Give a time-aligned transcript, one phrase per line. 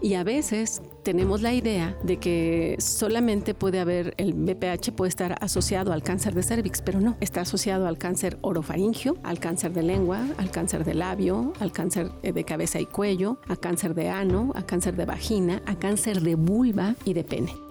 [0.00, 5.36] y a veces tenemos la idea de que solamente puede haber el BPH puede estar
[5.40, 9.82] asociado al cáncer de cervix, pero no, está asociado al cáncer orofaringio, al cáncer de
[9.82, 14.52] lengua, al cáncer de labio, al cáncer de cabeza y cuello, a cáncer de ano,
[14.54, 17.69] a cáncer de vagina, a cáncer de vulva y de pene.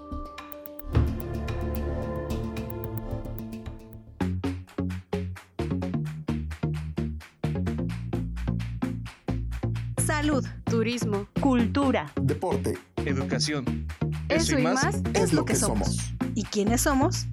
[14.28, 15.98] Eso, y más, es lo que somos.
[16.36, 17.25] ¿Y quiénes somos?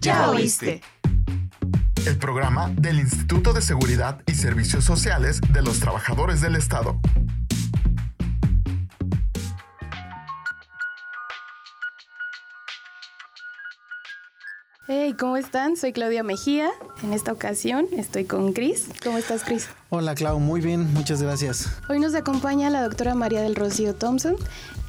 [0.00, 0.80] Ya oíste.
[2.04, 6.98] El programa del Instituto de Seguridad y Servicios Sociales de los Trabajadores del Estado.
[14.88, 15.76] Hey, ¿cómo están?
[15.76, 16.70] Soy Claudia Mejía.
[17.02, 18.88] En esta ocasión estoy con Cris.
[19.02, 19.68] ¿Cómo estás, Cris?
[19.90, 20.40] Hola, Clau.
[20.40, 21.70] Muy bien, muchas gracias.
[21.88, 24.36] Hoy nos acompaña la doctora María del Rocío Thompson.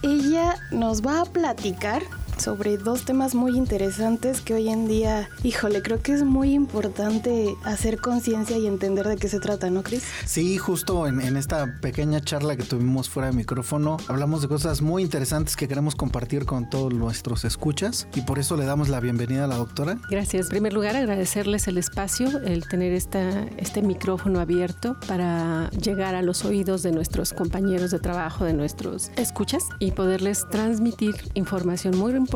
[0.04, 2.04] Ella nos va a platicar
[2.40, 7.56] sobre dos temas muy interesantes que hoy en día, híjole, creo que es muy importante
[7.64, 10.04] hacer conciencia y entender de qué se trata, ¿no, Cris?
[10.26, 14.82] Sí, justo en, en, esta pequeña charla que tuvimos fuera de micrófono, hablamos de cosas
[14.82, 19.00] muy interesantes que queremos compartir con todos nuestros escuchas y por eso le damos la
[19.00, 19.98] bienvenida a la doctora.
[20.10, 20.48] Gracias.
[20.48, 26.22] En primer lugar, agradecerles el espacio, el tener esta, este micrófono abierto para llegar a
[26.22, 32.12] los oídos de nuestros compañeros de trabajo, de nuestros escuchas y poderles transmitir información muy
[32.12, 32.27] importante,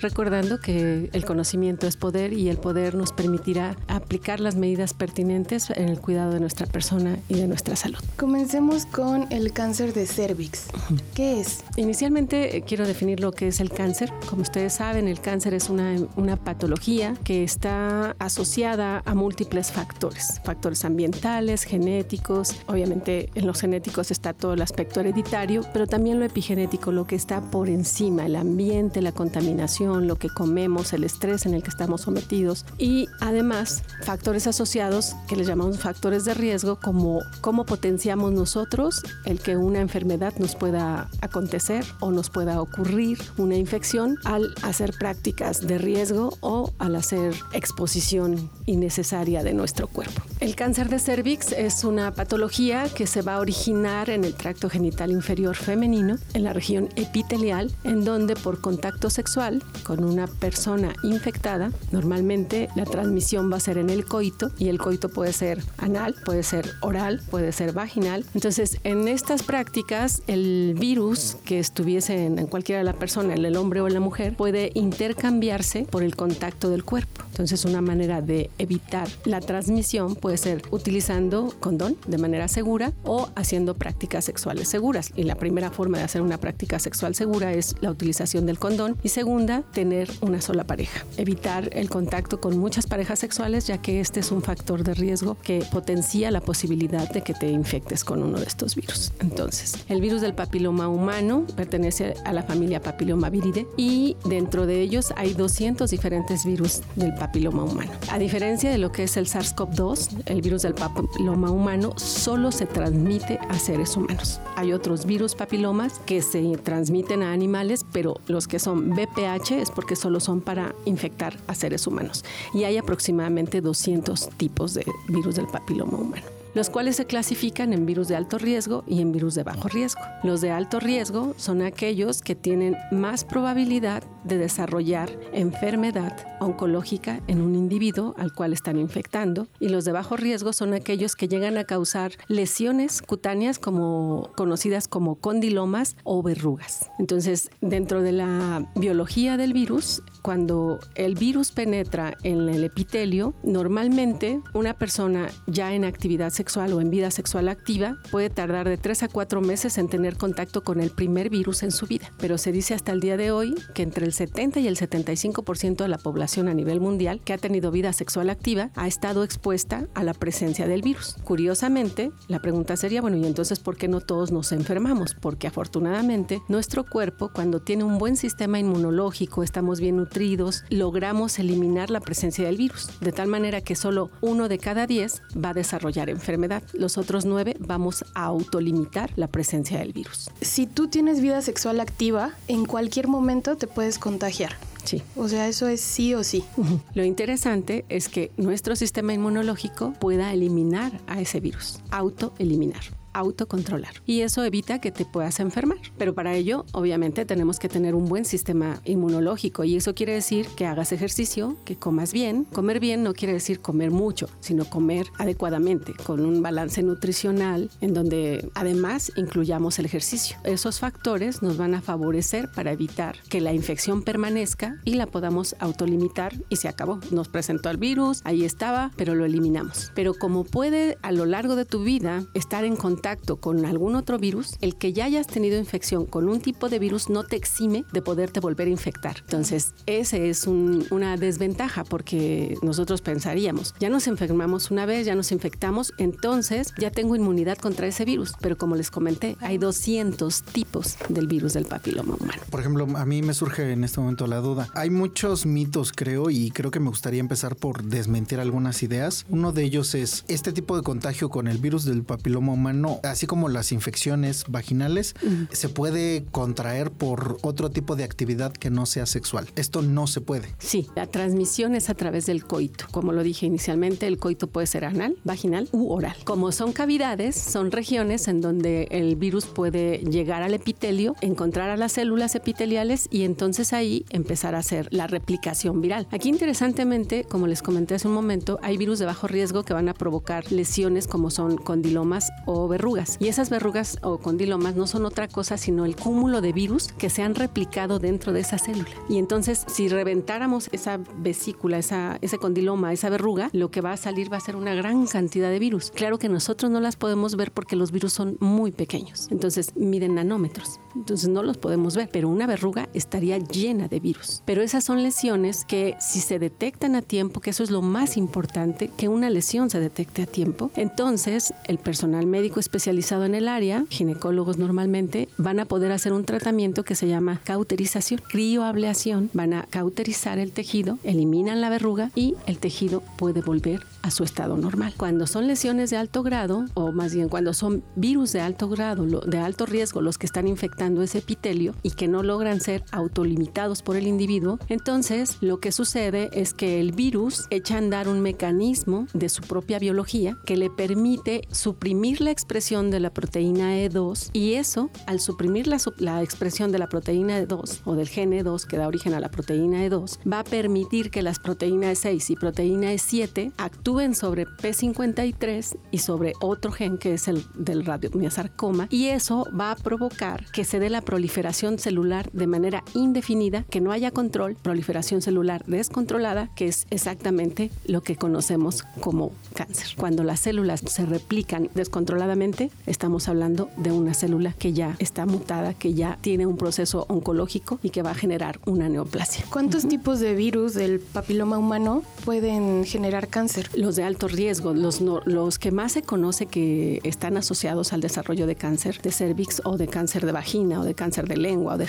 [0.00, 5.70] recordando que el conocimiento es poder y el poder nos permitirá aplicar las medidas pertinentes
[5.70, 7.98] en el cuidado de nuestra persona y de nuestra salud.
[8.16, 10.66] Comencemos con el cáncer de cervix.
[11.14, 11.64] ¿Qué es?
[11.76, 14.12] Inicialmente eh, quiero definir lo que es el cáncer.
[14.28, 20.40] Como ustedes saben, el cáncer es una, una patología que está asociada a múltiples factores,
[20.44, 26.24] factores ambientales, genéticos, obviamente en los genéticos está todo el aspecto hereditario, pero también lo
[26.24, 31.46] epigenético, lo que está por encima, el ambiente, la contaminación, lo que comemos, el estrés
[31.46, 36.80] en el que estamos sometidos y además factores asociados que les llamamos factores de riesgo
[36.80, 43.18] como cómo potenciamos nosotros el que una enfermedad nos pueda acontecer o nos pueda ocurrir
[43.38, 50.22] una infección al hacer prácticas de riesgo o al hacer exposición innecesaria de nuestro cuerpo.
[50.40, 54.68] El cáncer de cervix es una patología que se va a originar en el tracto
[54.68, 60.94] genital inferior femenino, en la región epitelial, en donde por contacto sexual con una persona
[61.02, 65.62] infectada, normalmente la transmisión va a ser en el coito y el coito puede ser
[65.76, 68.24] anal, puede ser oral, puede ser vaginal.
[68.34, 73.56] Entonces, en estas prácticas, el virus que estuviese en, cualquiera de la persona, en el
[73.58, 77.22] hombre o en la mujer, puede intercambiarse por el contacto del cuerpo.
[77.28, 83.28] Entonces, una manera de evitar la transmisión puede ser utilizando condón de manera segura o
[83.36, 85.10] haciendo prácticas sexuales seguras.
[85.14, 88.96] Y la primera forma de hacer una práctica sexual segura es la utilización del condón
[89.02, 91.04] y segunda, tener una sola pareja.
[91.16, 95.36] Evitar el contacto con muchas parejas sexuales ya que este es un factor de riesgo
[95.42, 99.12] que potencia la posibilidad de que te infectes con uno de estos virus.
[99.20, 105.12] Entonces, el virus del papiloma humano pertenece a la familia papilomaviridae y dentro de ellos
[105.16, 107.92] hay 200 diferentes virus del papiloma humano.
[108.10, 112.66] A diferencia de lo que es el SARS-CoV-2, el virus del papiloma humano solo se
[112.66, 114.40] transmite a seres humanos.
[114.56, 119.70] Hay otros virus papilomas que se transmiten a animales, pero los que son BPH es
[119.70, 122.24] porque solo son para infectar a seres humanos.
[122.54, 127.86] Y hay aproximadamente 200 tipos de virus del papiloma humano los cuales se clasifican en
[127.86, 130.00] virus de alto riesgo y en virus de bajo riesgo.
[130.22, 137.40] Los de alto riesgo son aquellos que tienen más probabilidad de desarrollar enfermedad oncológica en
[137.40, 141.58] un individuo al cual están infectando y los de bajo riesgo son aquellos que llegan
[141.58, 146.90] a causar lesiones cutáneas como conocidas como condilomas o verrugas.
[146.98, 154.40] Entonces, dentro de la biología del virus, cuando el virus penetra en el epitelio, normalmente
[154.54, 159.04] una persona ya en actividad sexual o en vida sexual activa puede tardar de 3
[159.04, 162.10] a 4 meses en tener contacto con el primer virus en su vida.
[162.18, 165.76] Pero se dice hasta el día de hoy que entre el 70 y el 75%
[165.76, 169.88] de la población a nivel mundial que ha tenido vida sexual activa ha estado expuesta
[169.94, 171.16] a la presencia del virus.
[171.24, 175.14] Curiosamente, la pregunta sería, bueno, ¿y entonces por qué no todos nos enfermamos?
[175.14, 181.88] Porque afortunadamente nuestro cuerpo, cuando tiene un buen sistema inmunológico, estamos bien nutridos, logramos eliminar
[181.88, 185.54] la presencia del virus, de tal manera que solo uno de cada 10 va a
[185.54, 186.64] desarrollar enfermedad.
[186.72, 190.28] Los otros nueve vamos a autolimitar la presencia del virus.
[190.40, 194.56] Si tú tienes vida sexual activa, en cualquier momento te puedes contagiar.
[194.82, 195.02] Sí.
[195.14, 196.42] O sea, eso es sí o sí.
[196.56, 196.80] Uh -huh.
[196.94, 202.99] Lo interesante es que nuestro sistema inmunológico pueda eliminar a ese virus, autoeliminar.
[203.12, 203.94] Autocontrolar.
[204.06, 205.78] Y eso evita que te puedas enfermar.
[205.98, 209.64] Pero para ello, obviamente, tenemos que tener un buen sistema inmunológico.
[209.64, 212.44] Y eso quiere decir que hagas ejercicio, que comas bien.
[212.44, 217.94] Comer bien no quiere decir comer mucho, sino comer adecuadamente, con un balance nutricional en
[217.94, 220.36] donde además incluyamos el ejercicio.
[220.44, 225.56] Esos factores nos van a favorecer para evitar que la infección permanezca y la podamos
[225.58, 227.00] autolimitar y se acabó.
[227.10, 229.92] Nos presentó el virus, ahí estaba, pero lo eliminamos.
[229.94, 233.00] Pero como puede a lo largo de tu vida estar en contacto
[233.40, 237.08] con algún otro virus, el que ya hayas tenido infección con un tipo de virus
[237.08, 239.16] no te exime de poderte volver a infectar.
[239.20, 245.32] Entonces, ese es una desventaja porque nosotros pensaríamos, ya nos enfermamos una vez, ya nos
[245.32, 248.34] infectamos, entonces ya tengo inmunidad contra ese virus.
[248.40, 252.42] Pero como les comenté, hay 200 tipos del virus del papiloma humano.
[252.50, 254.68] Por ejemplo, a mí me surge en este momento la duda.
[254.74, 259.26] Hay muchos mitos, creo, y creo que me gustaría empezar por desmentir algunas ideas.
[259.28, 263.26] Uno de ellos es este tipo de contagio con el virus del papiloma humano, así
[263.26, 265.14] como las infecciones vaginales,
[265.52, 269.48] se puede contraer por otro tipo de actividad que no sea sexual.
[269.56, 270.54] Esto no se puede.
[270.58, 272.86] Sí, la transmisión es a través del coito.
[272.90, 276.16] Como lo dije inicialmente, el coito puede ser anal, vaginal u oral.
[276.24, 281.76] Como son cavidades, son regiones en donde el virus puede llegar al epitelio, encontrar a
[281.76, 286.06] las células epiteliales y entonces ahí empezar a hacer la replicación viral.
[286.10, 289.88] Aquí interesantemente, como les comenté hace un momento, hay virus de bajo riesgo que van
[289.88, 293.18] a provocar lesiones como son condilomas o verrugas.
[293.20, 297.10] Y esas verrugas o condilomas no son otra cosa sino el cúmulo de virus que
[297.10, 298.88] se han replicado dentro de esa célula.
[299.08, 303.96] Y entonces, si reventáramos esa vesícula, esa, ese condiloma, esa verruga, lo que va a
[303.98, 305.90] salir va a ser una gran cantidad de virus.
[305.90, 309.28] Claro que nosotros no las podemos ver porque los virus son muy pequeños.
[309.30, 310.80] Entonces, miden nanómetros.
[310.94, 314.42] Entonces, no los podemos ver, pero una verruga estaría llena de virus.
[314.46, 318.16] Pero esas son lesiones que si se detectan a tiempo, que eso es lo más
[318.16, 323.48] importante, que una lesión se detecte a tiempo, entonces el personal médico especializado en el
[323.48, 329.54] área, ginecólogos normalmente, van a poder hacer un tratamiento que se llama cauterización, crioablación, van
[329.54, 334.56] a cauterizar el tejido, eliminan la verruga y el tejido puede volver a su estado
[334.56, 334.94] normal.
[334.96, 339.04] Cuando son lesiones de alto grado, o más bien cuando son virus de alto grado,
[339.04, 343.82] de alto riesgo, los que están infectando ese epitelio y que no logran ser autolimitados
[343.82, 348.20] por el individuo, entonces lo que sucede es que el virus echa a andar un
[348.20, 354.30] mecanismo de su propia biología que le permite suprimir la expresión de la proteína E2
[354.32, 358.76] y eso, al suprimir la, expresión de la proteína E2 o del gen E2 que
[358.76, 362.92] da origen a la proteína E2, va a permitir que las proteínas E6 y proteína
[362.92, 369.48] E7 actúen sobre P53 y sobre otro gen que es el del radiomiosarcoma y eso
[369.58, 374.12] va a provocar que se dé la proliferación celular de manera indefinida, que no haya
[374.12, 379.88] control, proliferación celular descontrolada, que es exactamente lo que conocemos como cáncer.
[379.96, 385.74] Cuando las células se replican descontroladamente, estamos hablando de una célula que ya está mutada,
[385.74, 389.44] que ya tiene un proceso oncológico y que va a generar una neoplasia.
[389.50, 393.68] ¿Cuántos tipos de virus del papiloma humano pueden generar cáncer?
[393.80, 398.46] Los de alto riesgo, los, los que más se conoce que están asociados al desarrollo
[398.46, 401.78] de cáncer de cervix o de cáncer de vagina o de cáncer de lengua o
[401.78, 401.86] de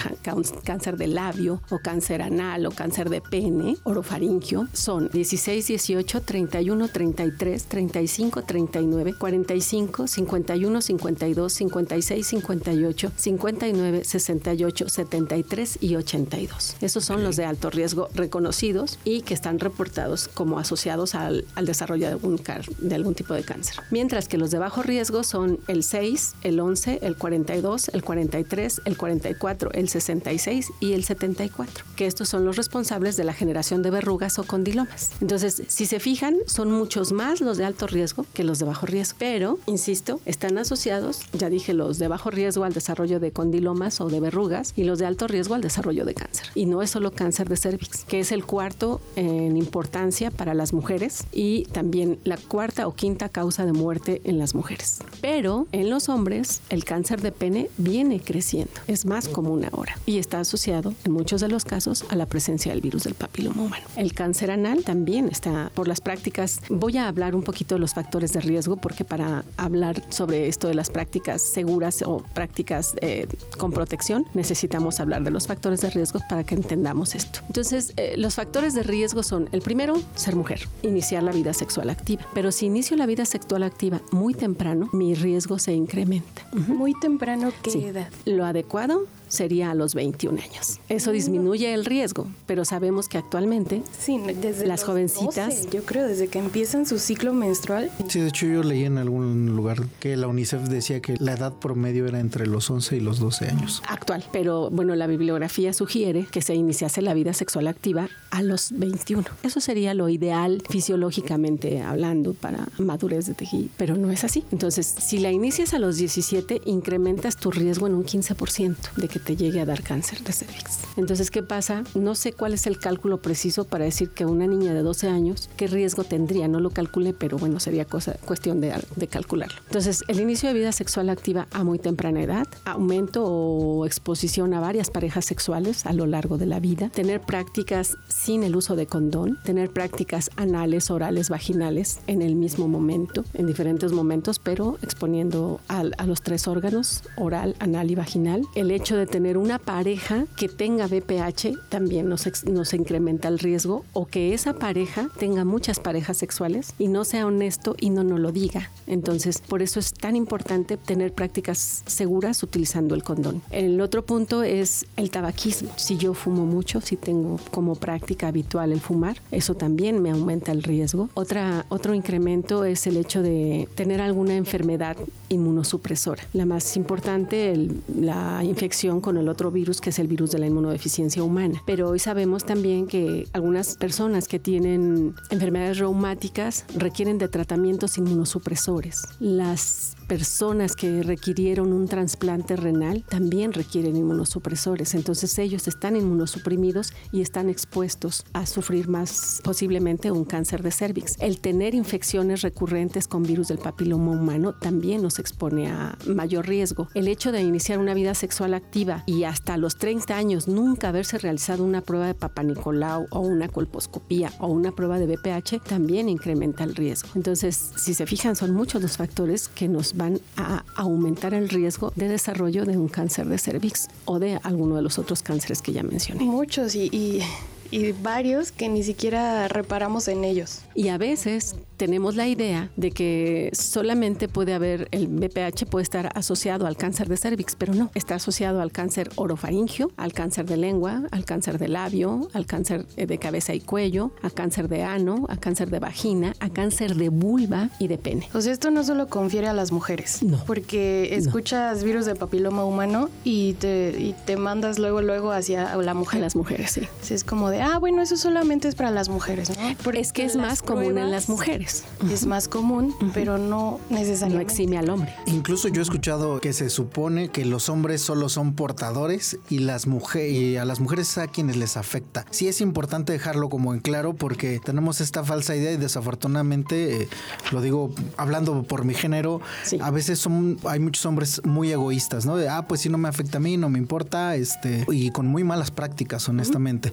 [0.64, 6.88] cáncer de labio o cáncer anal o cáncer de pene, orofaringio, son 16, 18, 31,
[6.88, 16.78] 33, 35, 39, 45, 51, 52, 56, 58, 59, 68, 73 y 82.
[16.80, 21.66] Esos son los de alto riesgo reconocidos y que están reportados como asociados al, al
[21.66, 22.42] desarrollo de algún,
[22.80, 23.76] de algún tipo de cáncer.
[23.90, 28.81] Mientras que los de bajo riesgo son el 6, el 11, el 42, el 43,
[28.85, 33.81] el 44, el 66 y el 74, que estos son los responsables de la generación
[33.81, 35.11] de verrugas o condilomas.
[35.21, 38.85] Entonces, si se fijan, son muchos más los de alto riesgo que los de bajo
[38.85, 44.02] riesgo, pero, insisto, están asociados, ya dije, los de bajo riesgo al desarrollo de condilomas
[44.02, 46.47] o de verrugas y los de alto riesgo al desarrollo de cáncer.
[46.56, 50.73] Y no es solo cáncer de cervix, que es el cuarto en importancia para las
[50.73, 54.99] mujeres y también la cuarta o quinta causa de muerte en las mujeres.
[55.21, 60.18] Pero en los hombres, el cáncer de pene viene creciendo, es más común ahora y
[60.18, 63.85] está asociado en muchos de los casos a la presencia del virus del papiloma humano.
[63.95, 66.61] El cáncer anal también está por las prácticas.
[66.69, 70.68] Voy a hablar un poquito de los factores de riesgo porque para hablar sobre esto
[70.68, 75.90] de las prácticas seguras o prácticas eh, con protección necesitamos hablar de los factores de
[75.90, 77.40] riesgo para que entendamos esto.
[77.47, 81.91] Entonces, eh, los factores de riesgo son el primero, ser mujer, iniciar la vida sexual
[81.91, 82.25] activa.
[82.33, 86.41] Pero si inicio la vida sexual activa muy temprano, mi riesgo se incrementa.
[86.53, 88.09] Muy temprano, ¿qué edad?
[88.25, 90.80] Lo adecuado sería a los 21 años.
[90.90, 95.69] Eso disminuye el riesgo, pero sabemos que actualmente sí, desde las jovencitas...
[95.71, 97.92] yo creo, desde que empiezan su ciclo menstrual.
[98.09, 101.54] Sí, de hecho yo leí en algún lugar que la UNICEF decía que la edad
[101.54, 103.81] promedio era entre los 11 y los 12 años.
[103.88, 108.71] Actual, pero bueno, la bibliografía sugiere que se iniciase la vida sexual activa a los
[108.71, 109.23] 21.
[109.44, 114.44] Eso sería lo ideal fisiológicamente hablando para madurez de tejido, pero no es así.
[114.52, 119.19] Entonces, si la inicias a los 17, incrementas tu riesgo en un 15% de que
[119.21, 120.80] te llegue a dar cáncer de cervix.
[120.97, 121.83] Entonces, ¿qué pasa?
[121.95, 125.49] No sé cuál es el cálculo preciso para decir que una niña de 12 años,
[125.57, 126.47] ¿qué riesgo tendría?
[126.47, 129.61] No lo calculé, pero bueno, sería cosa, cuestión de, de calcularlo.
[129.68, 134.59] Entonces, el inicio de vida sexual activa a muy temprana edad, aumento o exposición a
[134.59, 138.87] varias parejas sexuales a lo largo de la vida, tener prácticas sin el uso de
[138.87, 145.59] condón, tener prácticas anales, orales, vaginales en el mismo momento, en diferentes momentos, pero exponiendo
[145.68, 148.44] a, los tres órganos, oral, anal y vaginal.
[148.56, 153.83] El hecho de tener una pareja que tenga BPH también nos, nos incrementa el riesgo
[153.94, 158.19] o que esa pareja tenga muchas parejas sexuales y no sea honesto y no nos
[158.19, 158.71] lo diga.
[158.87, 163.41] Entonces, por eso es tan importante tener prácticas seguras utilizando el condón.
[163.51, 165.71] El otro punto es el tabaquismo.
[165.75, 170.53] Si yo fumo mucho, si tengo como práctica habitual el fumar, eso también me aumenta
[170.53, 171.09] el riesgo.
[171.15, 174.95] Otra, otro incremento es el hecho de tener alguna enfermedad
[175.27, 176.23] inmunosupresora.
[176.33, 180.48] La más importante, la infección con el otro virus, que es el virus de la
[180.48, 181.62] inmunodeficiencia humana.
[181.66, 189.04] Pero hoy sabemos también que algunas personas que tienen enfermedades reumáticas requieren de tratamientos inmunosupresores.
[189.20, 194.94] Las personas que requirieron un trasplante renal también requieren inmunosupresores.
[194.94, 201.16] Entonces ellos están inmunosuprimidos y están expuestos a sufrir más posiblemente un cáncer de cervix.
[201.20, 206.88] El tener infecciones recurrentes con virus del papiloma humano también nos expone a mayor riesgo.
[206.94, 211.18] El hecho de iniciar una vida sexual activa y hasta los 30 años nunca haberse
[211.18, 216.64] realizado una prueba de papanicolau o una colposcopía o una prueba de BPH también incrementa
[216.64, 217.10] el riesgo.
[217.16, 221.94] Entonces, si se fijan, son muchos los factores que nos van a aumentar el riesgo
[221.96, 225.74] de desarrollo de un cáncer de cervix o de alguno de los otros cánceres que
[225.74, 226.24] ya mencioné.
[226.24, 227.22] Muchos y,
[227.71, 230.59] y varios que ni siquiera reparamos en ellos.
[230.75, 236.11] Y a veces tenemos la idea de que solamente puede haber, el BPH puede estar
[236.13, 240.57] asociado al cáncer de cervix, pero no, está asociado al cáncer orofaringio, al cáncer de
[240.57, 244.83] lengua, al cáncer de labio, al cáncer eh, de cabeza y cuello, a cáncer de
[244.83, 248.30] ano, a cáncer de vagina, a cáncer de vulva y de pene.
[248.33, 252.63] O sea, esto no solo confiere a las mujeres, no, porque escuchas virus de papiloma
[252.63, 256.19] humano y te, y te mandas luego, luego hacia la mujer.
[256.19, 257.13] A las mujeres, sí.
[257.13, 259.56] Es como de, ah, bueno, eso solamente es para las mujeres, ¿no?
[259.83, 261.83] Porque es que es más común en las mujeres.
[262.11, 264.31] Es más común, pero no necesariamente.
[264.31, 265.13] No exime al hombre.
[265.25, 269.87] Incluso yo he escuchado que se supone que los hombres solo son portadores y las
[269.87, 272.25] mujeres y a las mujeres a quienes les afecta.
[272.31, 277.09] Sí es importante dejarlo como en claro porque tenemos esta falsa idea y desafortunadamente, eh,
[277.51, 279.41] lo digo hablando por mi género,
[279.80, 282.35] a veces son, hay muchos hombres muy egoístas, ¿no?
[282.37, 285.27] De, ah, pues si no me afecta a mí, no me importa, este, y con
[285.27, 286.91] muy malas prácticas, honestamente,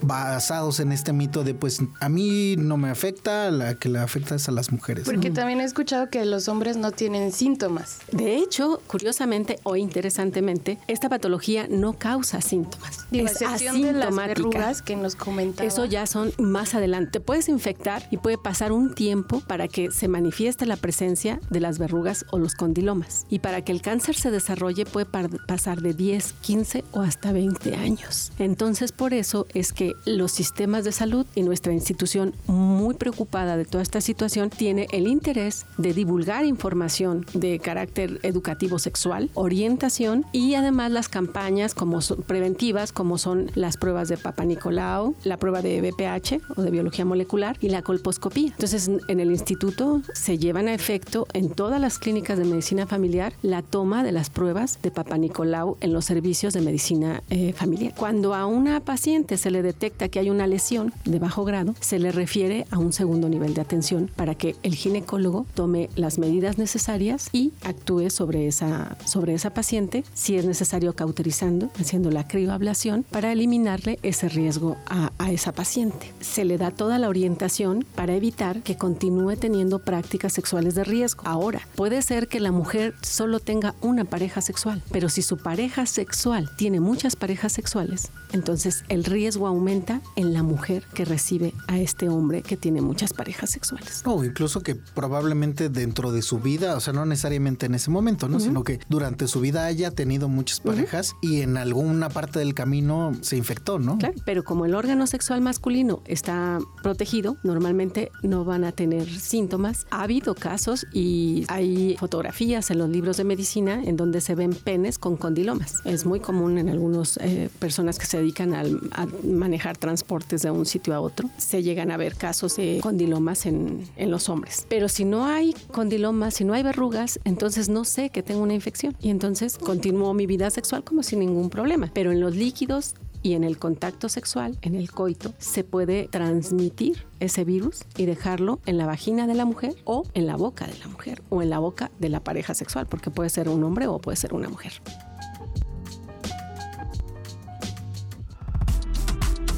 [0.59, 4.49] en este mito de, pues a mí no me afecta, la que le afecta es
[4.49, 5.05] a las mujeres.
[5.05, 8.01] Porque también he escuchado que los hombres no tienen síntomas.
[8.11, 13.07] De hecho, curiosamente o interesantemente, esta patología no causa síntomas.
[13.13, 14.75] es asintomática.
[14.85, 15.67] que nos comentaba.
[15.67, 17.21] Eso ya son más adelante.
[17.21, 21.79] Puedes infectar y puede pasar un tiempo para que se manifieste la presencia de las
[21.79, 23.27] verrugas o los condilomas.
[23.31, 27.77] Y para que el cáncer se desarrolle puede pasar de 10, 15 o hasta 20
[27.77, 28.33] años.
[28.41, 33.65] Entonces, por eso es que los sistemas de salud y nuestra institución muy preocupada de
[33.65, 40.55] toda esta situación tiene el interés de divulgar información de carácter educativo sexual, orientación y
[40.55, 45.81] además las campañas como preventivas como son las pruebas de Papa Nicolau, la prueba de
[45.81, 48.49] BPH o de biología molecular y la colposcopía.
[48.49, 53.33] Entonces en el instituto se llevan a efecto en todas las clínicas de medicina familiar
[53.43, 57.95] la toma de las pruebas de Papa Nicolau en los servicios de medicina eh, familiar.
[57.97, 61.99] Cuando a una paciente se le detecta que hay una lesión de bajo grado, se
[61.99, 66.59] le refiere a un segundo nivel de atención para que el ginecólogo tome las medidas
[66.59, 73.05] necesarias y actúe sobre esa, sobre esa paciente, si es necesario cauterizando, haciendo la crioablación
[73.11, 76.13] para eliminarle ese riesgo a, a esa paciente.
[76.21, 81.23] Se le da toda la orientación para evitar que continúe teniendo prácticas sexuales de riesgo.
[81.25, 85.87] Ahora, puede ser que la mujer solo tenga una pareja sexual, pero si su pareja
[85.87, 91.79] sexual tiene muchas parejas sexuales, entonces el riesgo aumenta en la mujer que recibe a
[91.79, 94.03] este hombre que tiene muchas parejas sexuales.
[94.05, 98.29] O incluso que probablemente dentro de su vida, o sea, no necesariamente en ese momento,
[98.29, 98.41] ¿no?
[98.41, 103.13] Sino que durante su vida haya tenido muchas parejas y en alguna parte del camino
[103.21, 103.97] se infectó, ¿no?
[103.99, 109.87] Claro, pero como el órgano sexual masculino está protegido, normalmente no van a tener síntomas.
[109.91, 114.53] Ha habido casos y hay fotografías en los libros de medicina en donde se ven
[114.53, 115.75] penes con condilomas.
[115.85, 119.79] Es muy común en algunas eh, personas que se dedican a manejar
[120.09, 121.29] transportes de un sitio a otro.
[121.37, 124.67] Se llegan a ver casos de condilomas en, en los hombres.
[124.69, 128.55] Pero si no hay condilomas, si no hay verrugas, entonces no sé que tengo una
[128.55, 128.97] infección.
[129.01, 131.91] Y entonces continúo mi vida sexual como sin ningún problema.
[131.93, 137.05] Pero en los líquidos y en el contacto sexual, en el coito, se puede transmitir
[137.21, 140.79] ese virus y dejarlo en la vagina de la mujer o en la boca de
[140.79, 143.87] la mujer o en la boca de la pareja sexual, porque puede ser un hombre
[143.89, 144.73] o puede ser una mujer.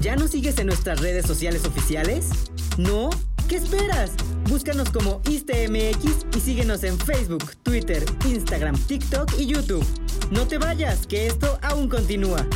[0.01, 2.31] ¿Ya nos sigues en nuestras redes sociales oficiales?
[2.79, 3.11] ¿No?
[3.49, 4.13] ¿Qué esperas?
[4.49, 9.85] Búscanos como ISTMX y síguenos en Facebook, Twitter, Instagram, TikTok y YouTube.
[10.31, 12.47] No te vayas, que esto aún continúa.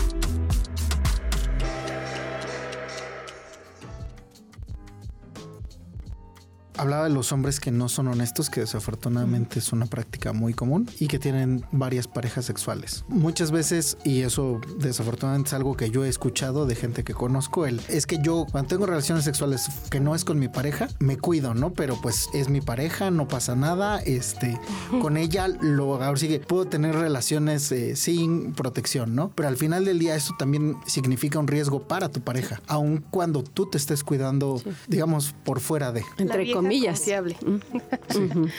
[6.77, 10.89] Hablaba de los hombres que no son honestos, que desafortunadamente es una práctica muy común
[10.99, 13.05] y que tienen varias parejas sexuales.
[13.09, 17.67] Muchas veces, y eso desafortunadamente es algo que yo he escuchado de gente que conozco,
[17.67, 21.17] el, es que yo cuando tengo relaciones sexuales que no es con mi pareja, me
[21.17, 21.73] cuido, ¿no?
[21.73, 24.59] Pero pues es mi pareja, no pasa nada, este,
[25.01, 29.31] con ella lo, ahora sí que puedo tener relaciones eh, sin protección, ¿no?
[29.35, 33.43] Pero al final del día esto también significa un riesgo para tu pareja, aun cuando
[33.43, 36.03] tú te estés cuidando, digamos, por fuera de.
[36.19, 36.53] Entre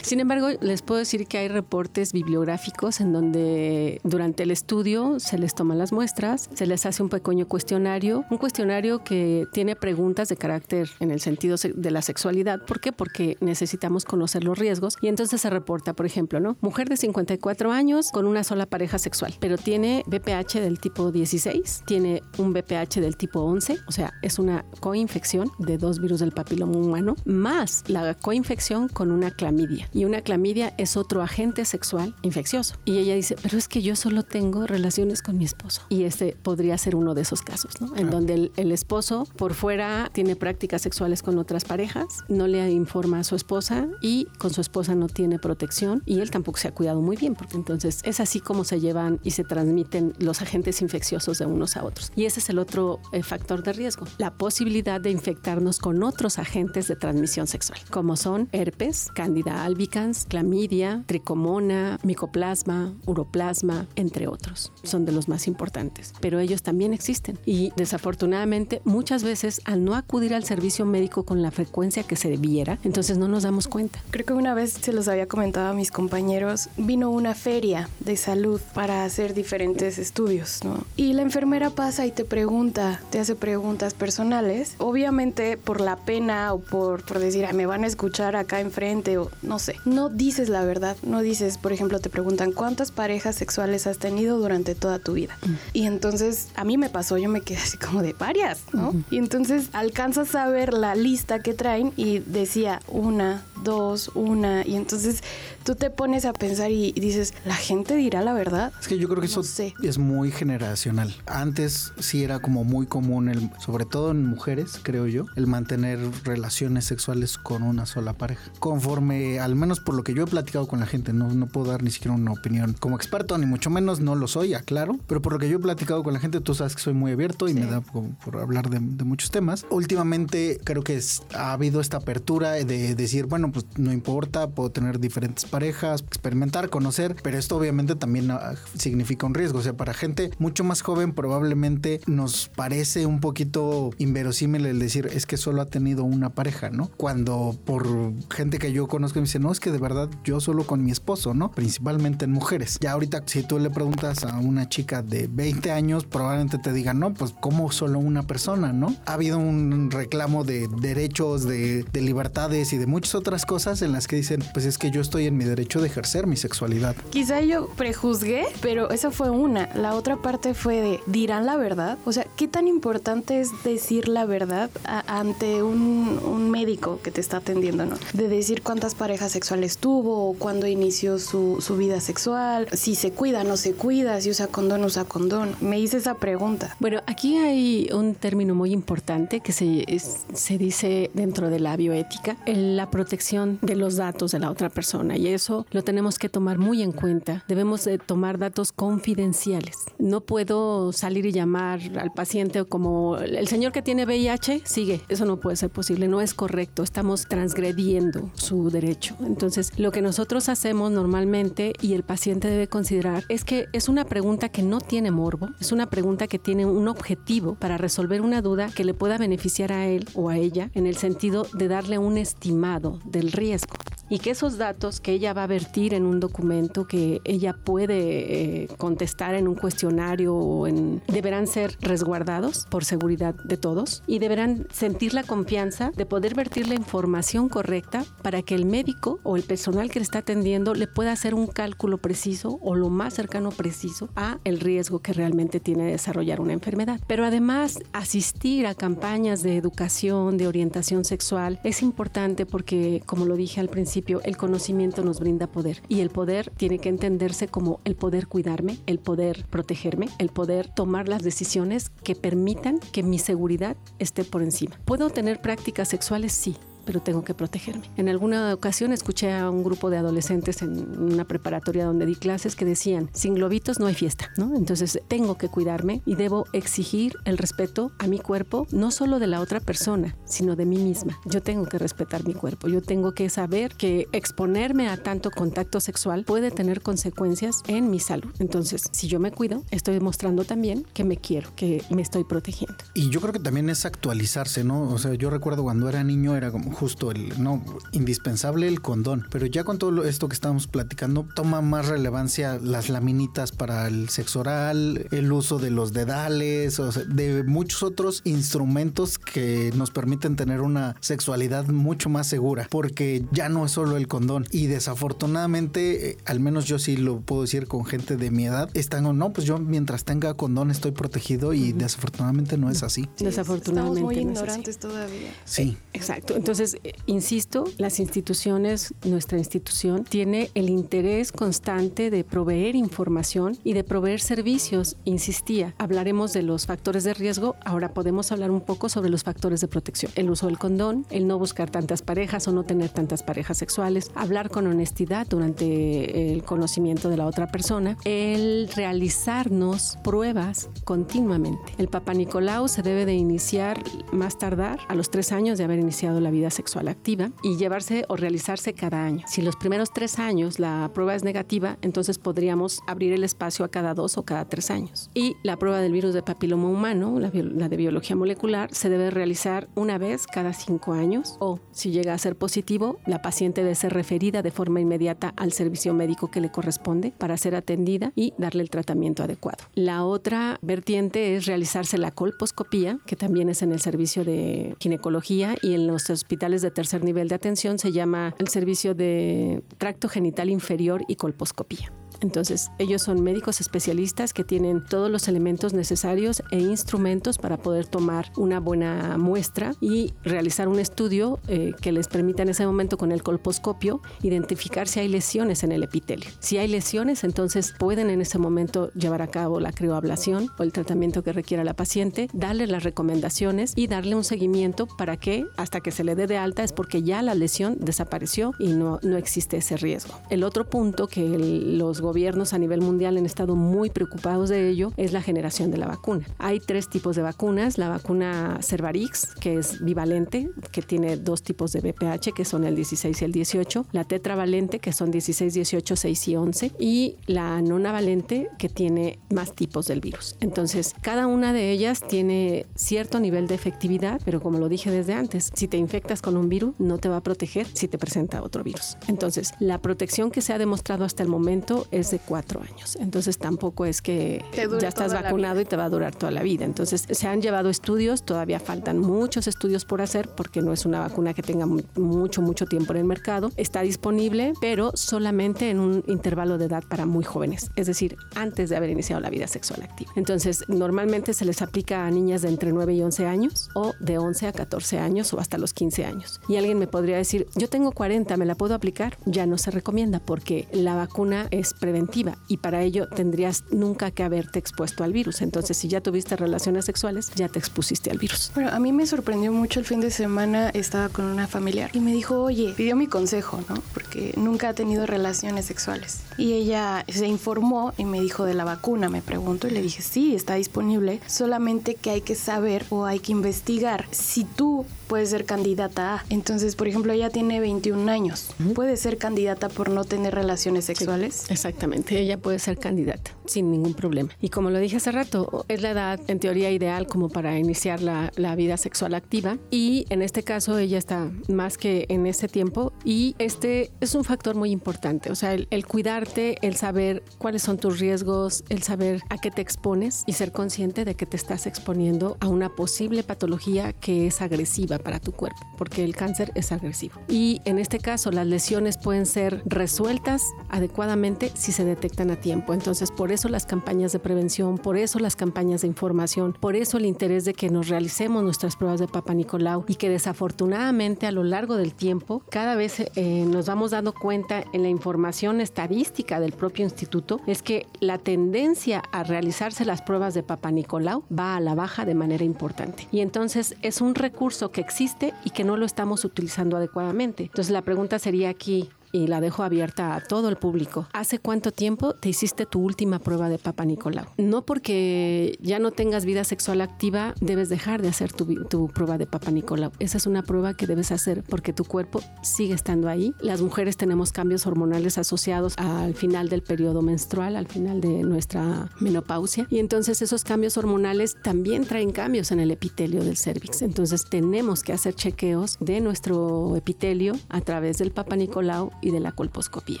[0.02, 5.38] Sin embargo, les puedo decir que hay reportes bibliográficos en donde durante el estudio se
[5.38, 10.28] les toman las muestras, se les hace un pequeño cuestionario, un cuestionario que tiene preguntas
[10.28, 12.64] de carácter en el sentido de la sexualidad.
[12.64, 12.92] ¿Por qué?
[12.92, 16.56] Porque necesitamos conocer los riesgos y entonces se reporta, por ejemplo, ¿no?
[16.60, 21.82] Mujer de 54 años con una sola pareja sexual, pero tiene BPH del tipo 16,
[21.86, 26.32] tiene un BPH del tipo 11, o sea, es una coinfección de dos virus del
[26.32, 29.88] papiloma humano, más la coinfección con una clamidia.
[29.92, 32.76] Y una clamidia es otro agente sexual infeccioso.
[32.84, 35.82] Y ella dice, pero es que yo solo tengo relaciones con mi esposo.
[35.88, 37.94] Y este podría ser uno de esos casos, ¿no?
[37.96, 43.18] En donde el, esposo por fuera tiene prácticas sexuales con otras parejas, no le informa
[43.18, 46.70] a su esposa y con su esposa no tiene protección y él tampoco se ha
[46.72, 50.80] cuidado muy bien, porque entonces es así como se llevan y se transmiten los agentes
[50.80, 52.12] infecciosos de unos a otros.
[52.16, 56.38] Y ese es el otro eh, factor de riesgo, la posibilidad de infectarnos con otros
[56.38, 64.72] agentes de transmisión sexual como son herpes, candida albicans, clamidia, tricomona, micoplasma, uroplasma, entre otros.
[64.82, 69.94] Son de los más importantes, pero ellos también existen y desafortunadamente muchas veces al no
[69.94, 74.02] acudir al servicio médico con la frecuencia que se debiera, entonces no nos damos cuenta.
[74.10, 78.16] Creo que una vez se los había comentado a mis compañeros, vino una feria de
[78.16, 80.84] salud para hacer diferentes estudios, ¿no?
[80.96, 86.52] Y la enfermera pasa y te pregunta, te hace preguntas personales, obviamente por la pena
[86.52, 89.76] o por, por decir, me van a escuchar acá enfrente o no sé.
[89.86, 94.36] No dices la verdad, no dices, por ejemplo, te preguntan cuántas parejas sexuales has tenido
[94.36, 95.38] durante toda tu vida.
[95.40, 95.54] Mm.
[95.72, 98.92] Y entonces a mí me pasó, yo me quedé así como de varias, ¿no?
[99.10, 104.76] Y entonces alcanzas a ver la lista que traen y decía una, dos, una, y
[104.76, 105.22] entonces
[105.64, 108.72] tú te pones a pensar y, dices, ¿la gente dirá la verdad?
[108.80, 109.42] Es que yo creo que eso
[109.82, 111.14] es muy generacional.
[111.26, 115.98] Antes sí era como muy común, el, sobre todo en mujeres, creo yo, el mantener
[116.24, 118.42] relaciones sexuales con una sola pareja.
[118.58, 121.70] Conforme, al menos por lo que yo he platicado con la gente, no, no puedo
[121.70, 125.22] dar ni siquiera una opinión como experto, ni mucho menos no lo soy, aclaro, pero
[125.22, 127.48] por lo que yo he platicado con la gente, tú sabes que soy muy abierto
[127.48, 129.66] y me da por, hablar de, muchos temas.
[129.70, 131.00] Últimamente creo que
[131.34, 136.70] ha habido esta apertura de decir, bueno, pues no importa, puedo tener diferentes parejas, experimentar,
[136.70, 139.58] conocer, pero esto obviamente también ah, significa un riesgo.
[139.58, 145.08] O sea, para gente mucho más joven probablemente nos parece un poquito inverosímil el decir
[145.12, 146.88] es que solo ha tenido una pareja, ¿no?
[146.96, 147.86] Cuando por
[148.30, 150.90] gente que yo conozco me dice, no, es que de verdad yo solo con mi
[150.90, 151.50] esposo, ¿no?
[151.52, 152.78] Principalmente en mujeres.
[152.80, 156.94] Ya ahorita si tú le preguntas a una chica de 20 años, probablemente te diga,
[156.94, 158.94] no, pues como solo una persona, ¿no?
[159.06, 163.92] Ha habido un reclamo de derechos, de, de libertades y de muchas otras cosas en
[163.92, 166.94] las que dicen, pues es que yo estoy en mi derecho de ejercer mi sexualidad.
[167.10, 169.68] Quizá yo prejuzgué, pero esa fue una.
[169.74, 171.98] La otra parte fue de, ¿dirán la verdad?
[172.04, 177.20] O sea, ¿qué tan importante es decir la verdad ante un, un, médico que te
[177.20, 177.96] está atendiendo, ¿no?
[178.12, 183.12] De decir cuántas parejas sexuales tuvo, o cuándo inició su, su vida sexual, si se
[183.12, 185.56] cuida, no se cuida, si usa condón, usa condón.
[185.60, 186.76] Me hice esa pregunta.
[186.78, 192.36] Bueno, aquí hay un término muy importante que se, se dice dentro de la bioética,
[192.46, 196.58] la protección de los datos de la otra persona y eso lo tenemos que tomar
[196.58, 197.44] muy en cuenta.
[197.46, 199.76] Debemos de tomar datos confidenciales.
[199.98, 205.02] No puedo salir y llamar al paciente como el señor que tiene VIH, sigue.
[205.08, 206.82] Eso no puede ser posible, no es correcto.
[206.82, 209.16] Estamos transgrediendo su derecho.
[209.20, 214.04] Entonces, lo que nosotros hacemos normalmente y el paciente debe considerar es que es una
[214.04, 218.42] pregunta que no tiene morbo, es una pregunta que tiene un objetivo para resolver una
[218.42, 221.98] duda que le pueda beneficiar a él o a ella en el sentido de darle
[221.98, 223.76] un estimado del riesgo
[224.12, 228.64] y que esos datos que ella va a vertir en un documento que ella puede
[228.64, 230.64] eh, contestar en un cuestionario
[231.08, 236.68] deberán ser resguardados por seguridad de todos y deberán sentir la confianza de poder vertir
[236.68, 240.88] la información correcta para que el médico o el personal que le está atendiendo le
[240.88, 245.58] pueda hacer un cálculo preciso o lo más cercano preciso a el riesgo que realmente
[245.58, 247.00] tiene de desarrollar una enfermedad.
[247.06, 253.36] Pero además asistir a campañas de educación, de orientación sexual es importante porque como lo
[253.36, 257.80] dije al principio el conocimiento nos brinda poder y el poder tiene que entenderse como
[257.84, 263.18] el poder cuidarme, el poder protegerme, el poder tomar las decisiones que permitan que mi
[263.18, 264.78] seguridad esté por encima.
[264.84, 266.32] ¿Puedo tener prácticas sexuales?
[266.32, 267.90] Sí, pero tengo que protegerme.
[267.96, 272.56] En alguna ocasión escuché a un grupo de adolescentes en una preparatoria donde di clases
[272.56, 274.56] que decían, sin globitos no hay fiesta, ¿no?
[274.56, 279.26] Entonces tengo que cuidarme y debo exigir el respeto a mi cuerpo, no solo de
[279.26, 281.18] la otra persona, sino de mí misma.
[281.24, 285.80] Yo tengo que respetar mi cuerpo, yo tengo que saber que exponerme a tanto contacto
[285.80, 288.30] sexual puede tener consecuencias en mi salud.
[288.38, 292.76] Entonces, si yo me cuido, estoy demostrando también que me quiero, que me estoy protegiendo.
[292.94, 294.88] Y yo creo que también es actualizarse, ¿no?
[294.90, 299.26] O sea, yo recuerdo cuando era niño era como justo el, no, indispensable el condón,
[299.30, 304.08] pero ya con todo esto que estamos platicando, toma más relevancia las laminitas para el
[304.08, 309.90] sexo oral, el uso de los dedales, o sea, de muchos otros instrumentos que nos
[309.90, 314.46] permiten tener una sexualidad mucho más segura, porque ya no es solo el condón.
[314.50, 318.70] Y desafortunadamente, eh, al menos yo sí lo puedo decir con gente de mi edad,
[318.74, 323.08] están o no, pues yo mientras tenga condón estoy protegido y desafortunadamente no es así.
[323.18, 324.00] desafortunadamente.
[324.00, 325.32] Estamos muy ignorantes todavía.
[325.44, 325.76] Sí.
[325.92, 326.36] Exacto.
[326.36, 326.61] Entonces,
[327.06, 334.20] insisto, las instituciones, nuestra institución, tiene el interés constante de proveer información y de proveer
[334.20, 334.96] servicios.
[335.04, 339.60] Insistía, hablaremos de los factores de riesgo, ahora podemos hablar un poco sobre los factores
[339.60, 340.12] de protección.
[340.14, 344.10] El uso del condón, el no buscar tantas parejas o no tener tantas parejas sexuales,
[344.14, 351.72] hablar con honestidad durante el conocimiento de la otra persona, el realizarnos pruebas continuamente.
[351.78, 355.78] El Papa Nicolau se debe de iniciar más tardar a los tres años de haber
[355.78, 359.24] iniciado la vida sexual activa y llevarse o realizarse cada año.
[359.26, 363.68] Si los primeros tres años la prueba es negativa, entonces podríamos abrir el espacio a
[363.68, 365.10] cada dos o cada tres años.
[365.14, 369.10] Y la prueba del virus de papiloma humano, la, la de biología molecular, se debe
[369.10, 373.74] realizar una vez cada cinco años o, si llega a ser positivo, la paciente debe
[373.74, 378.34] ser referida de forma inmediata al servicio médico que le corresponde para ser atendida y
[378.38, 379.64] darle el tratamiento adecuado.
[379.74, 385.56] La otra vertiente es realizarse la colposcopía, que también es en el servicio de ginecología
[385.62, 390.08] y en los hospitales de tercer nivel de atención se llama el servicio de tracto
[390.08, 391.92] genital inferior y colposcopía.
[392.22, 397.86] Entonces, ellos son médicos especialistas que tienen todos los elementos necesarios e instrumentos para poder
[397.86, 402.96] tomar una buena muestra y realizar un estudio eh, que les permita en ese momento
[402.96, 406.30] con el colposcopio identificar si hay lesiones en el epitelio.
[406.38, 410.72] Si hay lesiones, entonces pueden en ese momento llevar a cabo la crioablación o el
[410.72, 415.80] tratamiento que requiera la paciente, darle las recomendaciones y darle un seguimiento para que hasta
[415.80, 419.16] que se le dé de alta es porque ya la lesión desapareció y no, no
[419.16, 420.14] existe ese riesgo.
[420.30, 424.68] El otro punto que los gobiernos gobiernos a nivel mundial han estado muy preocupados de
[424.68, 426.26] ello es la generación de la vacuna.
[426.36, 427.78] Hay tres tipos de vacunas.
[427.78, 432.76] La vacuna Cervarix, que es bivalente, que tiene dos tipos de BPH, que son el
[432.76, 433.86] 16 y el 18.
[433.92, 436.72] La tetravalente, que son 16, 18, 6 y 11.
[436.78, 440.36] Y la nonavalente, que tiene más tipos del virus.
[440.40, 445.14] Entonces, cada una de ellas tiene cierto nivel de efectividad, pero como lo dije desde
[445.14, 448.42] antes, si te infectas con un virus, no te va a proteger si te presenta
[448.42, 448.98] otro virus.
[449.08, 452.96] Entonces, la protección que se ha demostrado hasta el momento es es de cuatro años.
[453.00, 454.44] Entonces tampoco es que
[454.80, 456.64] ya estás vacunado y te va a durar toda la vida.
[456.64, 461.00] Entonces se han llevado estudios, todavía faltan muchos estudios por hacer porque no es una
[461.00, 463.50] vacuna que tenga mucho, mucho tiempo en el mercado.
[463.56, 468.68] Está disponible, pero solamente en un intervalo de edad para muy jóvenes, es decir, antes
[468.68, 470.12] de haber iniciado la vida sexual activa.
[470.16, 474.18] Entonces normalmente se les aplica a niñas de entre 9 y 11 años o de
[474.18, 476.40] 11 a 14 años o hasta los 15 años.
[476.48, 479.16] Y alguien me podría decir, yo tengo 40, ¿me la puedo aplicar?
[479.24, 484.22] Ya no se recomienda porque la vacuna es preventiva y para ello tendrías nunca que
[484.22, 485.42] haberte expuesto al virus.
[485.42, 488.50] Entonces, si ya tuviste relaciones sexuales, ya te expusiste al virus.
[488.54, 492.00] Bueno, a mí me sorprendió mucho el fin de semana, estaba con una familiar y
[492.00, 493.74] me dijo, oye, pidió mi consejo, ¿no?
[493.92, 496.20] Porque nunca ha tenido relaciones sexuales.
[496.38, 500.00] Y ella se informó y me dijo de la vacuna, me preguntó y le dije,
[500.00, 505.28] sí, está disponible, solamente que hay que saber o hay que investigar si tú puedes
[505.28, 506.24] ser candidata a.
[506.30, 508.48] Entonces, por ejemplo, ella tiene 21 años.
[508.74, 511.50] ¿Puede ser candidata por no tener relaciones sexuales?
[511.50, 514.30] exactamente, ella puede ser candidata sin ningún problema.
[514.40, 518.00] Y como lo dije hace rato, es la edad en teoría ideal como para iniciar
[518.02, 522.48] la, la vida sexual activa y en este caso ella está más que en ese
[522.48, 527.22] tiempo y este es un factor muy importante, o sea, el, el cuidarte, el saber
[527.38, 531.26] cuáles son tus riesgos, el saber a qué te expones y ser consciente de que
[531.26, 536.16] te estás exponiendo a una posible patología que es agresiva para tu cuerpo, porque el
[536.16, 537.20] cáncer es agresivo.
[537.28, 542.74] Y en este caso las lesiones pueden ser resueltas adecuadamente si se detectan a tiempo.
[542.74, 546.98] Entonces, por eso las campañas de prevención, por eso las campañas de información, por eso
[546.98, 551.32] el interés de que nos realicemos nuestras pruebas de Papa Nicolau y que desafortunadamente a
[551.32, 556.40] lo largo del tiempo cada vez eh, nos vamos dando cuenta en la información estadística
[556.40, 561.56] del propio instituto es que la tendencia a realizarse las pruebas de Papa Nicolau va
[561.56, 563.08] a la baja de manera importante.
[563.10, 567.44] Y entonces es un recurso que existe y que no lo estamos utilizando adecuadamente.
[567.44, 571.06] Entonces la pregunta sería aquí, y la dejo abierta a todo el público.
[571.12, 574.26] ¿Hace cuánto tiempo te hiciste tu última prueba de Papa Nicolau?
[574.38, 579.18] No porque ya no tengas vida sexual activa, debes dejar de hacer tu, tu, prueba
[579.18, 579.92] de Papa Nicolau.
[579.98, 583.34] Esa es una prueba que debes hacer porque tu cuerpo sigue estando ahí.
[583.40, 588.90] Las mujeres tenemos cambios hormonales asociados al final del periodo menstrual, al final de nuestra
[589.00, 589.66] menopausia.
[589.70, 593.82] Y entonces esos cambios hormonales también traen cambios en el epitelio del cervix.
[593.82, 599.20] Entonces tenemos que hacer chequeos de nuestro epitelio a través del Papa Nicolau y de
[599.20, 600.00] la colposcopía.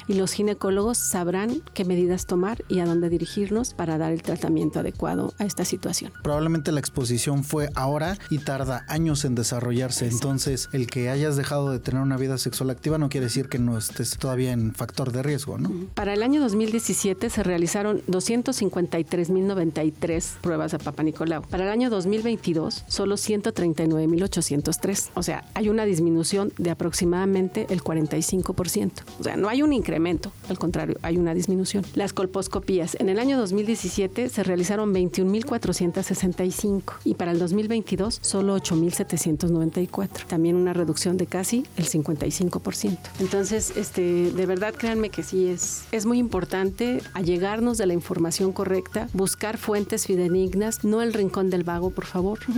[0.08, 4.80] Y los ginecólogos sabrán qué medidas tomar y a dónde dirigirnos para dar el tratamiento
[4.80, 6.12] adecuado a esta situación.
[6.22, 10.08] Probablemente la exposición fue ahora y tarda años en desarrollarse.
[10.08, 13.58] Entonces, el que hayas dejado de tener una vida sexual activa no quiere decir que
[13.58, 15.70] no estés todavía en factor de riesgo, ¿no?
[15.94, 21.42] Para el año 2017 se realizaron 253.093 pruebas de Papa Nicolau.
[21.42, 25.10] Para el año 2022, solo 139.803.
[25.14, 28.91] O sea, hay una disminución de aproximadamente el 45%.
[29.20, 31.84] O sea, no hay un incremento, al contrario, hay una disminución.
[31.94, 32.96] Las colposcopías.
[32.98, 40.26] En el año 2017 se realizaron 21.465 y para el 2022 solo 8.794.
[40.26, 42.98] También una reducción de casi el 55%.
[43.20, 48.52] Entonces, este, de verdad créanme que sí es, es muy importante allegarnos de la información
[48.52, 52.38] correcta, buscar fuentes fidedignas, no el rincón del vago, por favor.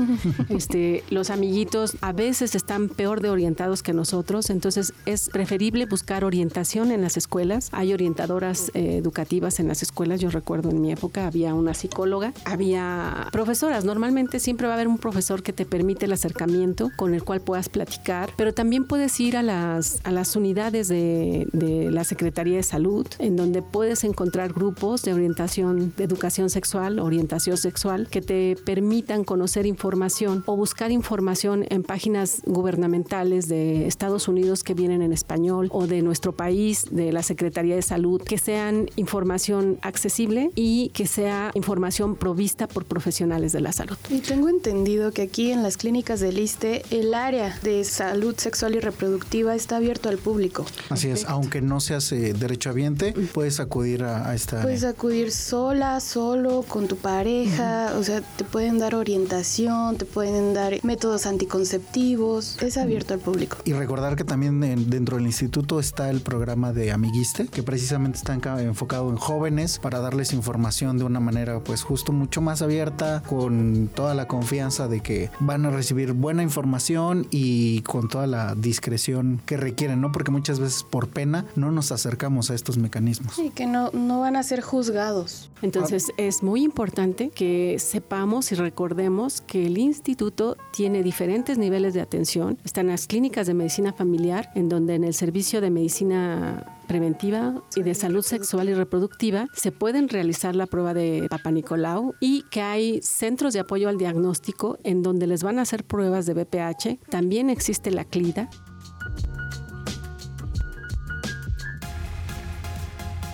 [0.49, 6.24] Este, los amiguitos a veces están peor de orientados que nosotros, entonces es preferible buscar
[6.25, 7.69] orientación en las escuelas.
[7.73, 10.21] Hay orientadoras eh, educativas en las escuelas.
[10.21, 13.85] Yo recuerdo en mi época había una psicóloga, había profesoras.
[13.85, 17.41] Normalmente siempre va a haber un profesor que te permite el acercamiento con el cual
[17.41, 22.57] puedas platicar, pero también puedes ir a las, a las unidades de, de la Secretaría
[22.57, 28.21] de Salud, en donde puedes encontrar grupos de orientación, de educación sexual, orientación sexual, que
[28.21, 35.03] te permitan conocer información o buscar información en páginas gubernamentales de Estados Unidos que vienen
[35.03, 40.53] en español o de nuestro país, de la Secretaría de Salud, que sean información accesible
[40.55, 43.97] y que sea información provista por profesionales de la salud.
[44.11, 48.77] Y tengo entendido que aquí en las clínicas del ISTE el área de salud sexual
[48.77, 50.65] y reproductiva está abierto al público.
[50.89, 54.63] Así es, aunque no seas eh, derechohabiente, puedes acudir a, a esta...
[54.63, 58.01] Puedes acudir sola, solo, con tu pareja, uh -huh.
[58.01, 63.57] o sea, te pueden dar orientación, te pueden dar métodos anticonceptivos, es abierto al público.
[63.65, 68.19] Y recordar que también en, dentro del instituto está el programa de Amiguiste, que precisamente
[68.19, 73.23] está enfocado en jóvenes para darles información de una manera pues justo mucho más abierta,
[73.29, 78.55] con toda la confianza de que van a recibir buena información y con toda la
[78.55, 80.13] discreción que requieren, ¿no?
[80.13, 83.35] Porque muchas veces por pena no nos acercamos a estos mecanismos.
[83.35, 85.51] Sí, que no, no van a ser juzgados.
[85.63, 86.15] Entonces ah.
[86.19, 92.59] es muy importante que sepamos y recordemos que el instituto tiene diferentes niveles de atención.
[92.65, 97.63] Están las clínicas de medicina familiar, en donde en el servicio de medicina medicina preventiva
[97.77, 102.43] y de salud sexual y reproductiva se pueden realizar la prueba de Papa Nicolau y
[102.51, 106.33] que hay centros de apoyo al diagnóstico en donde les van a hacer pruebas de
[106.33, 107.11] BPH.
[107.11, 108.49] También existe la CLIDA.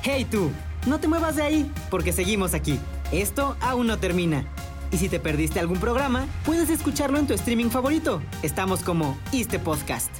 [0.02, 0.50] Hey tú,
[0.88, 2.80] no te muevas de ahí, porque seguimos aquí.
[3.12, 4.44] Esto aún no termina.
[4.90, 8.20] Y si te perdiste algún programa, puedes escucharlo en tu streaming favorito.
[8.42, 10.10] Estamos como Este Podcast.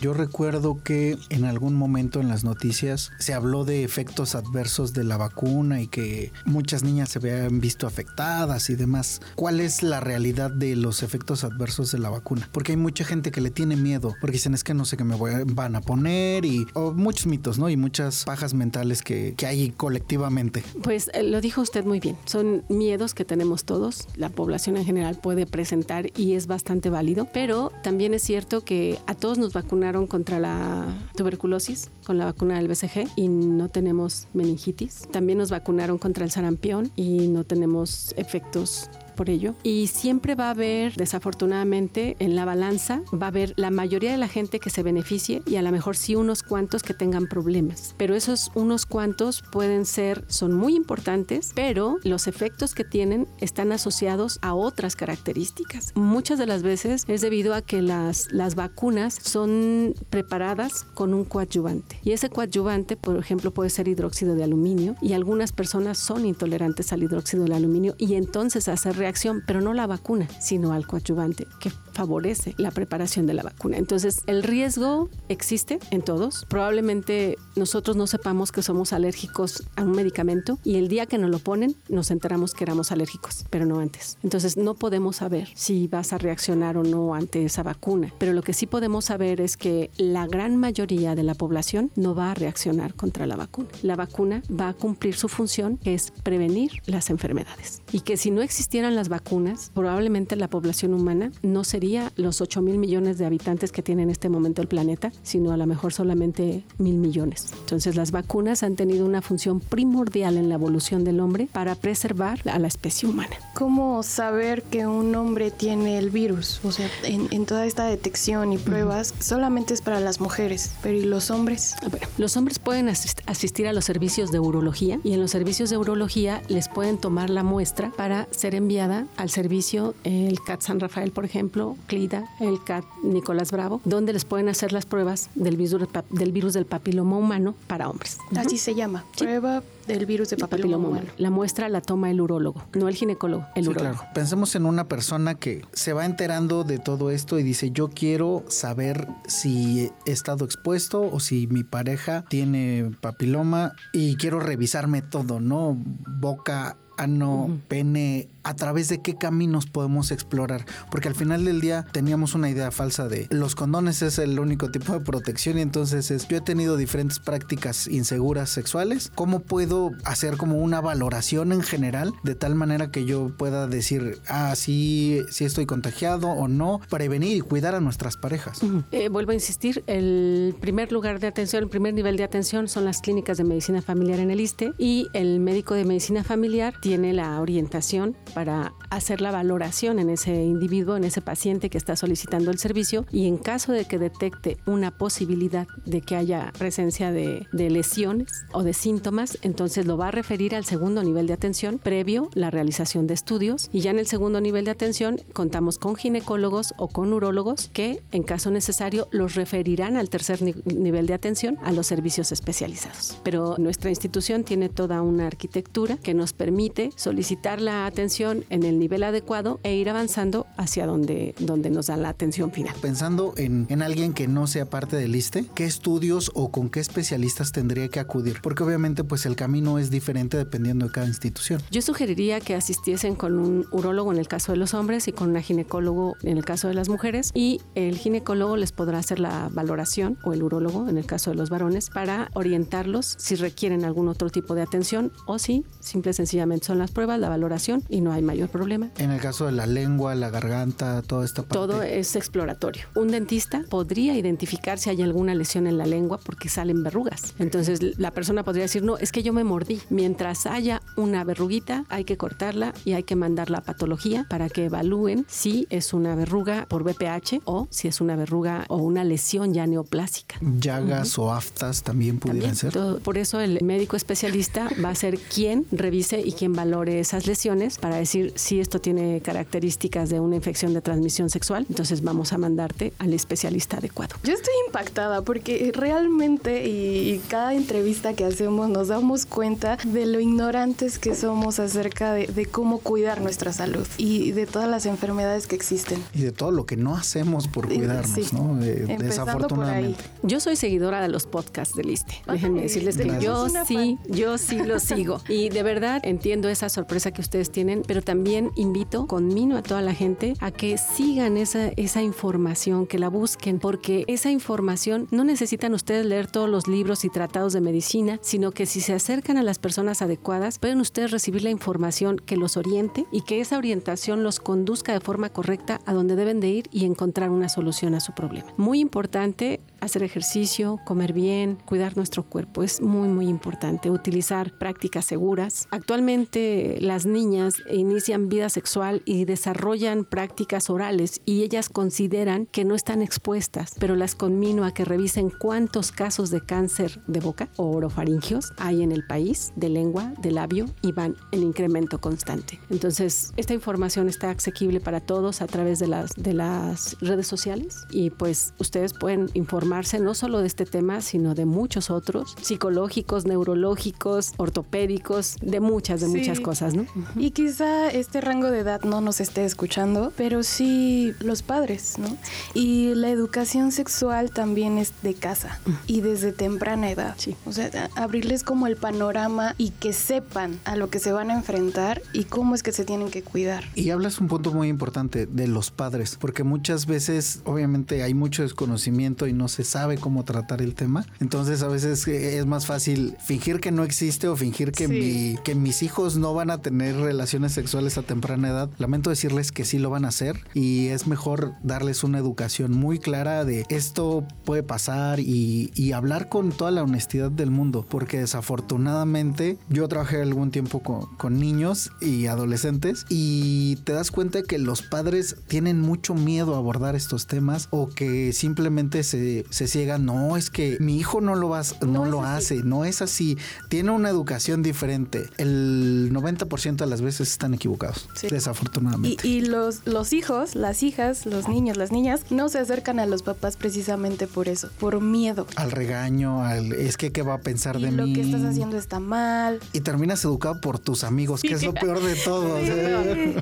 [0.00, 5.04] Yo recuerdo que en algún momento en las noticias se habló de efectos adversos de
[5.04, 9.20] la vacuna y que muchas niñas se habían visto afectadas y demás.
[9.36, 12.48] ¿Cuál es la realidad de los efectos adversos de la vacuna?
[12.52, 15.04] Porque hay mucha gente que le tiene miedo, porque dicen es que no sé qué
[15.04, 17.70] me van a poner y muchos mitos, ¿no?
[17.70, 20.62] Y muchas pajas mentales que, que hay colectivamente.
[20.82, 22.16] Pues eh, lo dijo usted muy bien.
[22.26, 24.08] Son miedos que tenemos todos.
[24.16, 28.98] La población en general puede presentar y es bastante válido, pero también es cierto que
[29.06, 30.84] a todos nos vacunan contra la
[31.16, 35.06] tuberculosis con la vacuna del BCG y no tenemos meningitis.
[35.12, 39.54] También nos vacunaron contra el sarampión y no tenemos efectos por ello.
[39.62, 44.18] Y siempre va a haber, desafortunadamente, en la balanza, va a haber la mayoría de
[44.18, 47.94] la gente que se beneficie y a lo mejor sí unos cuantos que tengan problemas.
[47.96, 53.72] Pero esos unos cuantos pueden ser, son muy importantes, pero los efectos que tienen están
[53.72, 55.92] asociados a otras características.
[55.94, 61.24] Muchas de las veces es debido a que las, las vacunas son preparadas con un
[61.24, 61.98] coadyuvante.
[62.04, 66.92] Y ese coadyuvante, por ejemplo, puede ser hidróxido de aluminio y algunas personas son intolerantes
[66.92, 71.46] al hidróxido de aluminio y entonces hace reacción, pero no la vacuna, sino al coadyuvante,
[71.60, 73.78] que favorece la preparación de la vacuna.
[73.78, 76.44] Entonces, el riesgo existe en todos.
[76.48, 81.30] Probablemente nosotros no sepamos que somos alérgicos a un medicamento y el día que nos
[81.30, 84.18] lo ponen nos enteramos que éramos alérgicos, pero no antes.
[84.24, 88.42] Entonces, no podemos saber si vas a reaccionar o no ante esa vacuna, pero lo
[88.42, 92.34] que sí podemos saber es que la gran mayoría de la población no va a
[92.34, 93.68] reaccionar contra la vacuna.
[93.82, 97.82] La vacuna va a cumplir su función, que es prevenir las enfermedades.
[97.92, 102.62] Y que si no existieran las vacunas, probablemente la población humana no sería los 8
[102.62, 105.92] mil millones de habitantes que tiene en este momento el planeta, sino a lo mejor
[105.92, 107.52] solamente mil millones.
[107.60, 112.40] Entonces las vacunas han tenido una función primordial en la evolución del hombre para preservar
[112.48, 113.36] a la especie humana.
[113.54, 116.60] ¿Cómo saber que un hombre tiene el virus?
[116.64, 121.04] O sea, en, toda esta detección y pruebas solamente es para las mujeres, pero ¿y
[121.04, 121.74] los hombres?
[121.90, 125.76] Bueno, los hombres pueden asistir a los servicios de urología y en los servicios de
[125.76, 131.10] urología les pueden tomar la muestra para ser enviada al servicio, el CAT San Rafael,
[131.10, 135.86] por ejemplo, CLIDA, el CAT Nicolás Bravo, donde les pueden hacer las pruebas del virus,
[136.10, 138.18] del virus del papiloma humano para hombres.
[138.36, 141.06] Así se llama, prueba del virus de papiloma, humano.
[141.16, 143.96] La muestra la toma el urólogo, no el ginecólogo, el urólogo.
[143.96, 144.12] Claro.
[144.14, 148.44] Pensemos en una persona que se va enterando de todo esto y dice, yo quiero
[148.48, 155.40] saber si he estado expuesto o si mi pareja tiene papiloma y quiero revisarme todo,
[155.40, 155.76] ¿no?
[156.20, 160.64] Boca, ano, pene, a través de qué caminos podemos explorar.
[160.90, 164.70] Porque al final del día teníamos una idea falsa de los condones es el único
[164.70, 169.10] tipo de protección y entonces es, yo he tenido diferentes prácticas inseguras sexuales.
[169.14, 174.20] ¿Cómo puedo hacer como una valoración en general de tal manera que yo pueda decir,
[174.28, 178.60] ah, sí, sí estoy contagiado o no, prevenir y cuidar a nuestras parejas?
[178.92, 182.84] Eh, vuelvo a insistir, el primer lugar de atención, el primer nivel de atención son
[182.84, 187.12] las clínicas de medicina familiar en el ISTE y el médico de medicina familiar tiene
[187.12, 192.50] la orientación para hacer la valoración en ese individuo, en ese paciente que está solicitando
[192.50, 197.46] el servicio y en caso de que detecte una posibilidad de que haya presencia de,
[197.54, 202.28] lesiones o de síntomas, entonces lo va a referir al segundo nivel de atención previo
[202.34, 206.74] la realización de estudios y ya en el segundo nivel de atención contamos con ginecólogos
[206.76, 211.72] o con urólogos que en caso necesario los referirán al tercer nivel de atención a
[211.72, 213.18] los servicios especializados.
[213.22, 218.78] Pero nuestra institución tiene toda una arquitectura que nos permite solicitar la atención en el
[218.78, 222.74] nivel adecuado e ir avanzando hacia donde, donde nos dan la atención final.
[222.80, 226.80] Pensando en, en alguien que no sea parte del ISTE, ¿qué estudios o con qué
[226.80, 228.40] especialistas tendría que acudir?
[228.42, 231.60] Porque obviamente pues el camino es diferente dependiendo de cada institución.
[231.70, 235.30] Yo sugeriría que asistiesen con un urólogo en el caso de los hombres y con
[235.30, 239.48] una ginecólogo en el caso de las mujeres y el ginecólogo les podrá hacer la
[239.52, 244.08] valoración o el urólogo en el caso de los varones para orientarlos si requieren algún
[244.08, 248.00] otro tipo de atención o si simple y sencillamente son las pruebas, la valoración y
[248.06, 248.90] no hay mayor problema.
[248.98, 251.54] En el caso de la lengua, la garganta, toda esta parte.
[251.54, 252.86] Todo es exploratorio.
[252.94, 257.34] Un dentista podría identificar si hay alguna lesión en la lengua porque salen verrugas.
[257.40, 259.80] Entonces la persona podría decir, no, es que yo me mordí.
[259.90, 264.66] Mientras haya una verruguita, hay que cortarla y hay que mandarla a patología para que
[264.66, 269.52] evalúen si es una verruga por BPH o si es una verruga o una lesión
[269.52, 270.36] ya neoplásica.
[270.40, 272.72] Llagas o aftas también pudieran ser.
[273.02, 277.78] por eso el médico especialista va a ser quien revise y quien valore esas lesiones
[277.78, 281.66] para decir si esto tiene características de una infección de transmisión sexual.
[281.68, 284.16] Entonces vamos a mandarte al especialista adecuado.
[284.22, 290.20] Yo estoy impactada porque realmente y cada entrevista que hacemos nos damos cuenta de lo
[290.20, 295.56] ignorantes que somos acerca de, cómo cuidar nuestra salud y de todas las enfermedades que
[295.56, 296.02] existen.
[296.14, 298.56] Y de todo lo que no hacemos por cuidarnos, ¿no?
[298.56, 300.04] desafortunadamente.
[300.22, 302.22] Yo soy seguidora de los podcasts del ISTE.
[302.30, 305.20] Déjenme decirles que yo sí, yo sí lo sigo.
[305.28, 309.82] Y de verdad entiendo esa sorpresa que ustedes tienen, pero también invito, conmino a toda
[309.82, 315.24] la gente a que sigan esa, esa información, que la busquen, porque esa información no
[315.24, 319.36] necesitan ustedes leer todos los libros y tratados de medicina, sino que si se acercan
[319.36, 323.58] a las personas adecuadas, pueden ustedes recibir la información que los oriente y que esa
[323.58, 327.94] orientación los conduzca de forma correcta a donde deben de ir y encontrar una solución
[327.94, 328.52] a su problema.
[328.56, 332.62] Muy importante hacer ejercicio, comer bien, cuidar nuestro cuerpo.
[332.62, 333.90] Es muy, muy importante.
[333.90, 335.68] Utilizar prácticas seguras.
[335.70, 342.74] Actualmente las niñas inician vida sexual y desarrollan prácticas orales y ellas consideran que no
[342.74, 347.70] están expuestas, pero las conmino a que revisen cuántos casos de cáncer de boca o
[347.70, 352.60] orofaringios hay en el país, de lengua, de labio, y van en incremento constante.
[352.70, 357.86] Entonces, esta información está asequible para todos a través de las, de las redes sociales
[357.90, 363.26] y pues ustedes pueden informarse no solo de este tema, sino de muchos otros, psicológicos,
[363.26, 366.86] neurológicos, ortopédicos, de muchas, de muchas cosas, ¿no?
[367.16, 372.16] Y quizá este rango de edad no nos esté escuchando, pero sí los padres, ¿no?
[372.54, 377.14] Y la educación sexual también es de casa y desde temprana edad.
[377.18, 377.36] Sí.
[377.44, 381.34] O sea, abrirles como el panorama y que sepan a lo que se van a
[381.34, 383.64] enfrentar y cómo es que se tienen que cuidar.
[383.74, 388.42] Y hablas un punto muy importante de los padres, porque muchas veces obviamente hay mucho
[388.42, 391.06] desconocimiento y no se sabe cómo tratar el tema.
[391.20, 395.36] Entonces a veces eh, es más fácil fingir que no existe o fingir que, mi,
[395.44, 398.70] que mis hijos no van a tener relaciones sexuales a temprana edad.
[398.78, 402.98] Lamento decirles que sí lo van a hacer y es mejor darles una educación muy
[402.98, 408.18] clara de esto puede pasar y, y hablar con toda la honestidad del mundo, porque
[408.18, 414.58] desafortunadamente yo trabajé algún tiempo con, con niños y adolescentes y te das cuenta que
[414.58, 420.04] los padres tienen mucho miedo a abordar estos temas o que simplemente se, se ciegan,
[420.04, 423.38] no, es que mi hijo no lo, va, no, lo hace, no es así,
[423.68, 425.24] tiene una educación diferente.
[425.38, 429.26] El 90% de las veces están equivocados, desafortunadamente.
[429.26, 433.22] Y, los, los hijos, las hijas, los niños, las niñas, no se acercan a los
[433.22, 435.46] papás precisamente por eso, por miedo.
[435.56, 437.96] Al regaño, al es que qué va a pensar de mí.
[437.96, 439.60] Lo que estás haciendo está mal.
[439.72, 442.58] Y terminas educado por tus amigos, que es lo peor de todo.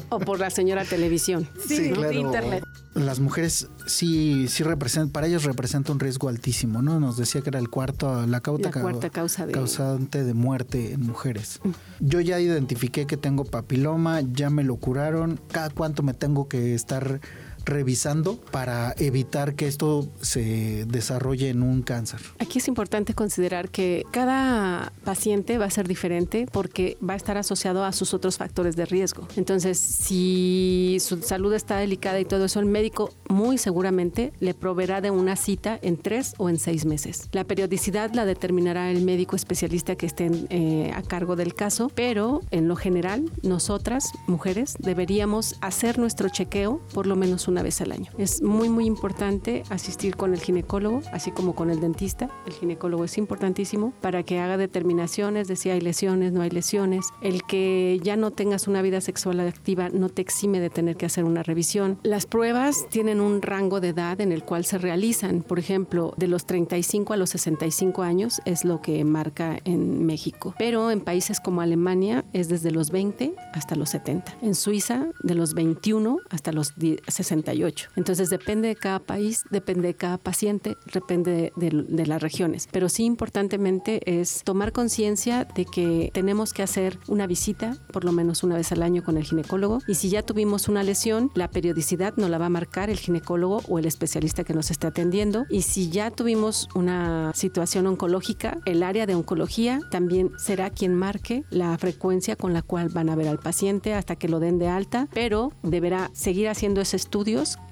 [0.11, 1.49] o por la señora televisión.
[1.67, 2.13] Sí, claro.
[2.13, 2.65] internet.
[2.95, 7.01] Las mujeres sí, sí representan, para ellos representa un riesgo altísimo, ¿no?
[7.01, 9.53] Nos decía que era el cuarto, la, cuarta causa de...
[9.53, 11.61] causante de muerte en mujeres.
[11.99, 15.41] Yo ya identifiqué que tengo papiloma, ya me lo curaron.
[15.51, 17.21] ¿Cada cuánto me tengo que estar
[17.65, 22.21] revisando para evitar que esto se desarrolle en un cáncer?
[22.39, 27.37] Aquí es importante considerar que cada paciente va a ser diferente porque va a estar
[27.37, 29.27] asociado a sus otros factores de riesgo.
[29.37, 35.01] Entonces, si su salud está delicada y todo eso, el médico muy seguramente le proveerá
[35.01, 37.29] de una cita en tres o en seis meses.
[37.33, 42.41] La periodicidad la determinará el médico especialista que esté eh, a cargo del caso, pero
[42.51, 47.81] en lo general, nosotras, mujeres, deberíamos hacer nuestro chequeo por lo menos una una vez
[47.81, 48.11] al año.
[48.19, 52.29] Es muy, muy importante asistir con el ginecólogo, así como con el dentista.
[52.47, 57.07] El ginecólogo es importantísimo para que haga determinaciones de si hay lesiones, no hay lesiones.
[57.23, 61.07] El que ya no tengas una vida sexual activa no te exime de tener que
[61.07, 62.01] hacer una revisión.
[62.03, 65.43] Las pruebas tienen un rango de edad en el cual se realizan.
[65.43, 70.57] Por ejemplo, de los 35 a los 65 años es lo que marca en México.
[70.59, 74.39] Pero en países como Alemania es desde los 20 hasta los 70.
[74.43, 76.75] En Suiza, de los 21 hasta los
[77.07, 77.91] 60 38.
[77.97, 82.69] Entonces depende de cada país, depende de cada paciente, depende de, de las regiones.
[82.71, 88.13] Pero sí importantemente es tomar conciencia de que tenemos que hacer una visita por lo
[88.13, 91.51] menos una vez al año con el ginecólogo y si ya tuvimos una lesión, la
[91.51, 95.47] periodicidad nos la va a marcar el ginecólogo o el especialista que nos esté atendiendo
[95.51, 101.45] y si ya tuvimos una situación oncológica, el área de oncología también será quien marque
[101.51, 104.69] la frecuencia con la cual van a ver al paciente hasta que lo den de
[104.69, 107.09] alta, pero deberá seguir haciendo esos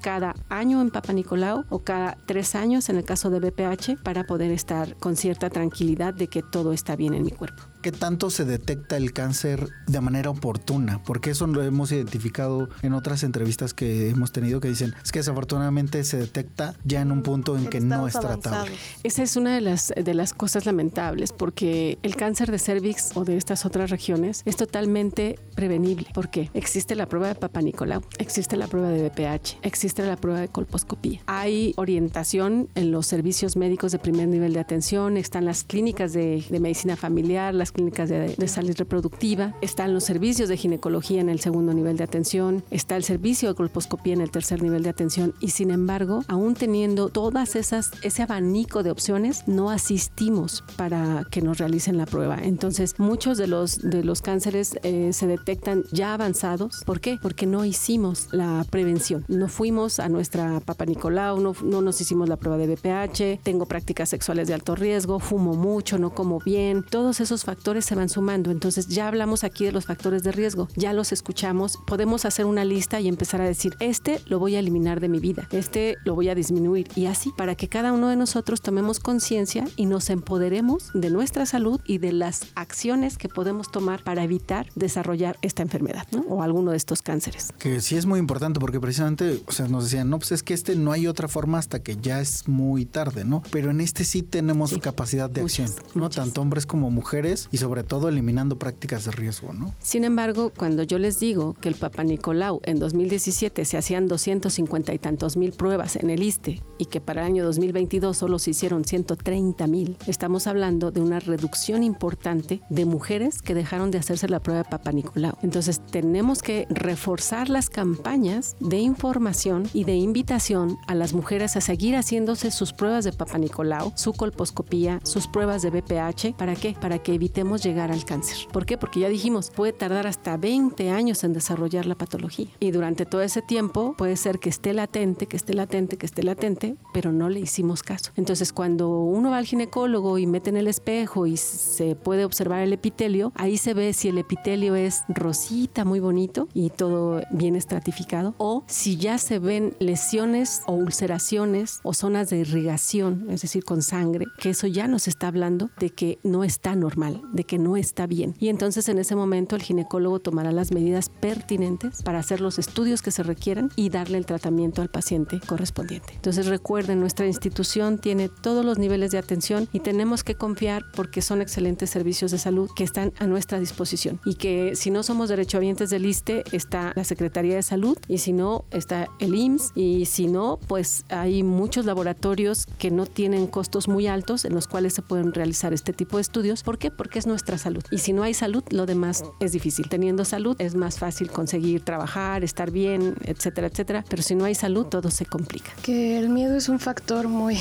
[0.00, 4.24] cada año en Papa Nicolau o cada tres años en el caso de BPH para
[4.24, 7.72] poder estar con cierta tranquilidad de que todo está bien en mi cuerpo.
[7.83, 11.03] ¿Qué tanto se detecta el cáncer de manera oportuna?
[11.03, 15.18] Porque eso lo hemos identificado en otras entrevistas que hemos tenido que dicen, es que
[15.18, 18.70] desafortunadamente se detecta ya en un punto en que no es tratable.
[19.03, 23.24] Esa es una de las, de las cosas lamentables porque el cáncer de cervix o
[23.24, 26.07] de estas otras regiones es totalmente prevenible.
[26.14, 26.51] ¿Por qué?
[26.55, 30.47] Existe la prueba de Papa Nicolau, existe la prueba de BPH, existe la prueba de
[30.47, 31.20] colposcopía.
[31.26, 36.45] Hay orientación en los servicios médicos de primer nivel de atención, están las clínicas de,
[36.49, 41.41] de medicina familiar, las clínicas de, salud reproductiva, están los servicios de ginecología en el
[41.41, 45.35] segundo nivel de atención, está el servicio de colposcopía en el tercer nivel de atención
[45.41, 51.41] y sin embargo, aún teniendo todas esas, ese abanico de opciones, no asistimos para que
[51.41, 52.39] nos realicen la prueba.
[52.43, 56.83] Entonces, muchos de los, de los cánceres eh, se detectan ya avanzados.
[56.85, 57.18] ¿Por qué?
[57.23, 59.25] Porque no hicimos la prevención.
[59.29, 63.66] No fuimos a nuestra Papa Nicolau, no, no nos hicimos la prueba de BPH, tengo
[63.66, 66.85] prácticas sexuales de alto riesgo, fumo mucho, no como bien.
[66.89, 68.50] Todos esos factores factores se van sumando.
[68.50, 72.64] Entonces ya hablamos aquí de los factores de riesgo, ya los escuchamos, podemos hacer una
[72.64, 76.16] lista y empezar a decir, este lo voy a eliminar de mi vida, este lo
[76.16, 80.10] voy a disminuir y así para que cada uno de nosotros tomemos conciencia y nos
[80.10, 85.62] empoderemos de nuestra salud y de las acciones que podemos tomar para evitar desarrollar esta
[85.62, 86.22] enfermedad ¿no?
[86.22, 87.52] o alguno de estos cánceres.
[87.60, 90.52] Que sí es muy importante porque precisamente, o sea, nos decían, no, pues es que
[90.52, 93.40] este no hay otra forma hasta que ya es muy tarde, ¿no?
[93.52, 94.80] Pero en este sí tenemos sí.
[94.80, 96.02] capacidad de muchas, acción, ¿no?
[96.02, 96.24] Muchas.
[96.24, 99.74] Tanto hombres como mujeres y sobre todo eliminando prácticas de riesgo, ¿no?
[99.78, 104.94] Sin embargo, cuando yo les digo que el Papa Nicolau en 2017 se hacían 250
[104.94, 108.50] y tantos mil pruebas en el ISTE y que para el año 2022 solo se
[108.50, 114.28] hicieron 130 mil, estamos hablando de una reducción importante de mujeres que dejaron de hacerse
[114.28, 115.36] la prueba de Papa Nicolau.
[115.42, 121.61] Entonces tenemos que reforzar las campañas de información y de invitación a las mujeres a
[121.61, 126.34] seguir haciéndose sus pruebas de Papa Nicolau, su colposcopía, sus pruebas de BPH.
[126.38, 126.74] ¿Para qué?
[126.80, 128.36] Para que evitemos llegar al cáncer.
[128.53, 128.78] ¿Por qué?
[128.78, 132.47] Porque ya dijimos, puede tardar hasta 20 años en desarrollar la patología.
[132.61, 136.22] Y durante todo ese tiempo puede ser que esté latente, que esté latente, que esté
[136.22, 138.12] latente, pero no le hicimos caso.
[138.16, 142.62] Entonces, cuando uno va al ginecólogo y mete en el espejo y se puede observar
[142.62, 147.57] el epitelio, ahí se ve si el epitelio es rosita, muy bonito y todo bien
[147.57, 153.64] estratificado, o si ya se ven lesiones o ulceraciones o zonas de irrigación, es decir,
[153.64, 157.59] con sangre, que eso ya nos está hablando de que no está normal, de que
[157.59, 158.35] no está bien.
[158.39, 163.03] Y entonces en ese momento el ginecólogo tomará las medidas pertinentes para hacer los estudios
[163.03, 166.14] que se requieran y darle el tratamiento al paciente correspondiente.
[166.14, 171.22] Entonces recuerden, nuestra institución tiene todos los niveles de atención y tenemos que confiar porque
[171.22, 175.28] son excelentes servicios de salud que están a nuestra disposición y que si no somos
[175.28, 180.07] derechohabientes del ISTE está la Secretaría de Salud y si no está el IMSS y
[180.07, 184.95] si no pues hay muchos laboratorios que no tienen costos muy altos en los cuales
[184.95, 186.62] se pueden realizar este tipo de estudios.
[186.62, 186.91] ¿Por qué?
[186.91, 187.85] Porque es nuestra salud.
[187.93, 189.89] Y si no hay salud, lo demás es difícil.
[189.89, 194.05] Teniendo salud es más fácil conseguir trabajar, estar bien, etcétera, etcétera.
[194.09, 195.70] Pero si no hay salud, todo se complica.
[195.83, 197.59] Que el miedo es un factor muy,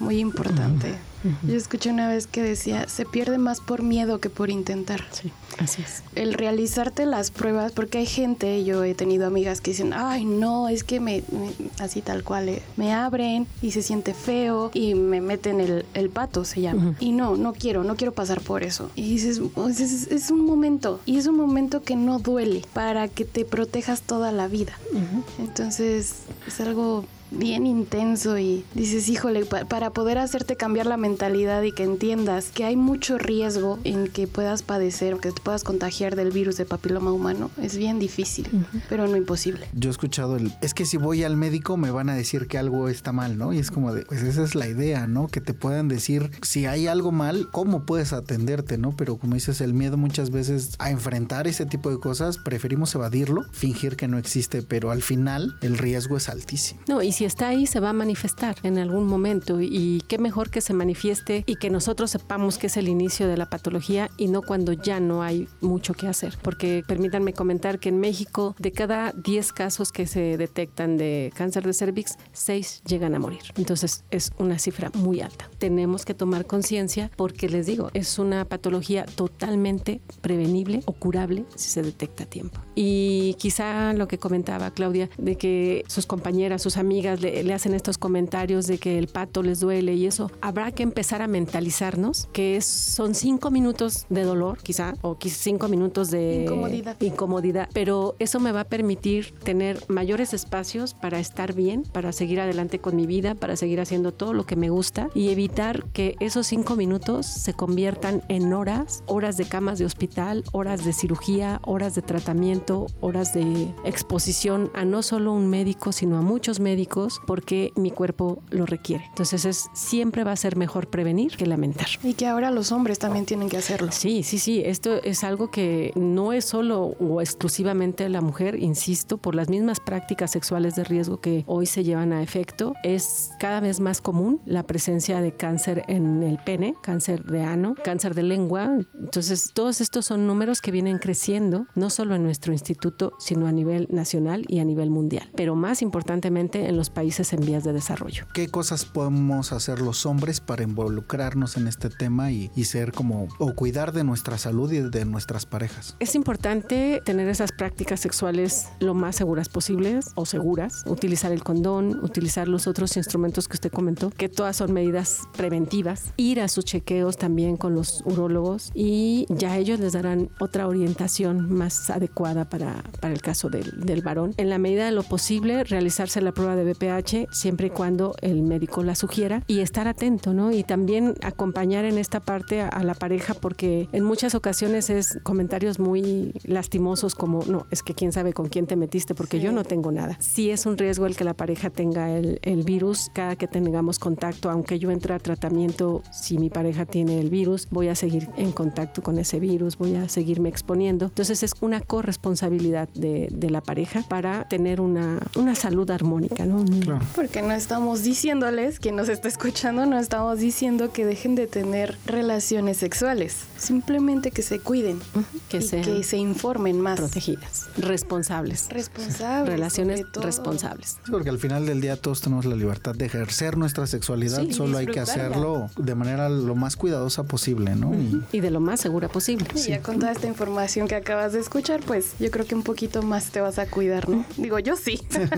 [0.00, 0.96] muy importante.
[1.24, 1.50] Uh -huh.
[1.50, 5.04] Yo escuché una vez que decía, se pierde más por miedo que por intentar.
[5.10, 6.02] Sí, así es.
[6.14, 10.68] El realizarte las pruebas, porque hay gente, yo he tenido amigas que dicen, ay, no,
[10.68, 11.50] es que me, me
[11.82, 16.10] así tal cual, eh, me abren y se siente feo y me meten el, el
[16.10, 16.82] pato, se llama.
[16.82, 16.96] Uh -huh.
[17.00, 18.90] Y no, no quiero, no quiero pasar por eso.
[18.94, 23.24] Y dices, es, es, un momento, y es un momento que no duele para que
[23.24, 24.78] te protejas toda la vida.
[24.92, 25.22] Uh -huh.
[25.38, 26.14] Entonces,
[26.46, 31.72] es algo bien intenso y dices, híjole, pa para poder hacerte cambiar la mentalidad y
[31.72, 36.30] que entiendas que hay mucho riesgo en que puedas padecer, que te puedas contagiar del
[36.30, 38.82] virus de papiloma humano, es bien difícil, uh -huh.
[38.88, 39.66] pero no imposible.
[39.72, 42.58] Yo he escuchado el, es que si voy al médico me van a decir que
[42.58, 43.52] algo está mal, ¿no?
[43.52, 45.28] Y es como de, pues esa es la idea, ¿no?
[45.28, 48.92] Que te puedan decir si hay algo mal, cómo puedes atenderte, ¿no?
[48.96, 53.44] Pero como dices, el miedo muchas veces a enfrentar ese tipo de cosas, preferimos evadirlo,
[53.52, 56.80] fingir que no existe, pero al final el riesgo es altísimo.
[56.88, 60.50] No, y si está ahí se va a manifestar en algún momento y qué mejor
[60.50, 64.28] que se manifieste y que nosotros sepamos que es el inicio de la patología y
[64.28, 66.36] no cuando ya no hay mucho que hacer.
[66.42, 71.64] Porque permítanme comentar que en México de cada 10 casos que se detectan de cáncer
[71.64, 73.42] de cervix, 6 llegan a morir.
[73.56, 75.48] Entonces es una cifra muy alta.
[75.58, 81.70] Tenemos que tomar conciencia porque les digo, es una patología totalmente prevenible o curable si
[81.70, 82.60] se detecta a tiempo.
[82.74, 87.98] Y quizá lo que comentaba Claudia, de que sus compañeras, sus amigas le, hacen estos
[87.98, 92.60] comentarios de que el pato les duele y eso, habrá que empezar a mentalizarnos que
[92.60, 96.96] son cinco minutos de dolor, quizá, o quizá cinco minutos de incomodidad.
[97.00, 102.40] incomodidad, pero eso me va a permitir tener mayores espacios para estar bien, para seguir
[102.40, 106.16] adelante con mi vida, para seguir haciendo todo lo que me gusta y evitar que
[106.20, 111.60] esos cinco minutos se conviertan en horas, horas de camas de hospital, horas de cirugía,
[111.64, 116.93] horas de tratamiento, horas de exposición a no solo un médico, sino a muchos médicos,
[117.26, 119.04] porque mi cuerpo lo requiere.
[119.08, 121.86] Entonces es, siempre va a ser mejor prevenir que lamentar.
[122.02, 123.90] Y que ahora los hombres también tienen que hacerlo.
[123.92, 124.62] Sí, sí, sí.
[124.64, 129.80] Esto es algo que no es solo o exclusivamente la mujer, insisto, por las mismas
[129.80, 134.40] prácticas sexuales de riesgo que hoy se llevan a efecto, es cada vez más común
[134.44, 138.70] la presencia de cáncer en el pene, cáncer de ano, cáncer de lengua.
[138.98, 143.52] Entonces, todos estos son números que vienen creciendo, no solo en nuestro instituto, sino a
[143.52, 147.72] nivel nacional y a nivel mundial, pero más importantemente en los países en vías de
[147.72, 148.26] desarrollo.
[148.32, 153.28] ¿Qué cosas podemos hacer los hombres para involucrarnos en este tema y, y ser como
[153.38, 155.96] o cuidar de nuestra salud y de nuestras parejas?
[156.00, 162.02] Es importante tener esas prácticas sexuales lo más seguras posibles o seguras, utilizar el condón,
[162.02, 166.64] utilizar los otros instrumentos que usted comentó, que todas son medidas preventivas, ir a sus
[166.64, 172.82] chequeos también con los urólogos y ya ellos les darán otra orientación más adecuada para,
[173.00, 174.34] para el caso del, del varón.
[174.36, 178.42] En la medida de lo posible, realizarse la prueba de BPH siempre y cuando el
[178.42, 180.52] médico la sugiera y estar atento, ¿no?
[180.52, 185.18] Y también acompañar en esta parte a, a la pareja porque en muchas ocasiones es
[185.22, 189.52] comentarios muy lastimosos como, no, es que quién sabe con quién te metiste porque yo
[189.52, 190.16] no tengo nada.
[190.20, 193.98] Sí es un riesgo el que la pareja tenga el, el virus cada que tengamos
[193.98, 198.28] contacto, aunque yo entre a tratamiento, si mi pareja tiene el virus, voy a seguir
[198.36, 201.06] en contacto con ese virus, voy a seguirme exponiendo.
[201.06, 206.63] Entonces es una corresponsabilidad de, de la pareja para tener una, una salud armónica, ¿no?
[206.80, 207.04] Claro.
[207.14, 211.96] Porque no estamos diciéndoles, quien nos está escuchando, no estamos diciendo que dejen de tener
[212.06, 215.40] relaciones sexuales, simplemente que se cuiden, uh -huh.
[215.48, 216.98] que, y que se informen más.
[216.98, 218.68] Protegidas, responsables.
[218.70, 219.48] Responsables.
[219.48, 220.98] Relaciones responsables.
[221.10, 224.78] Porque al final del día todos tenemos la libertad de ejercer nuestra sexualidad, sí, solo
[224.78, 227.90] hay que hacerlo de manera lo más cuidadosa posible, ¿no?
[227.90, 228.24] Uh -huh.
[228.32, 229.46] y, y, de lo más segura posible.
[229.54, 229.70] Y sí.
[229.70, 233.02] ya con toda esta información que acabas de escuchar, pues yo creo que un poquito
[233.02, 234.24] más te vas a cuidar, ¿no?
[234.36, 235.00] Digo, yo sí.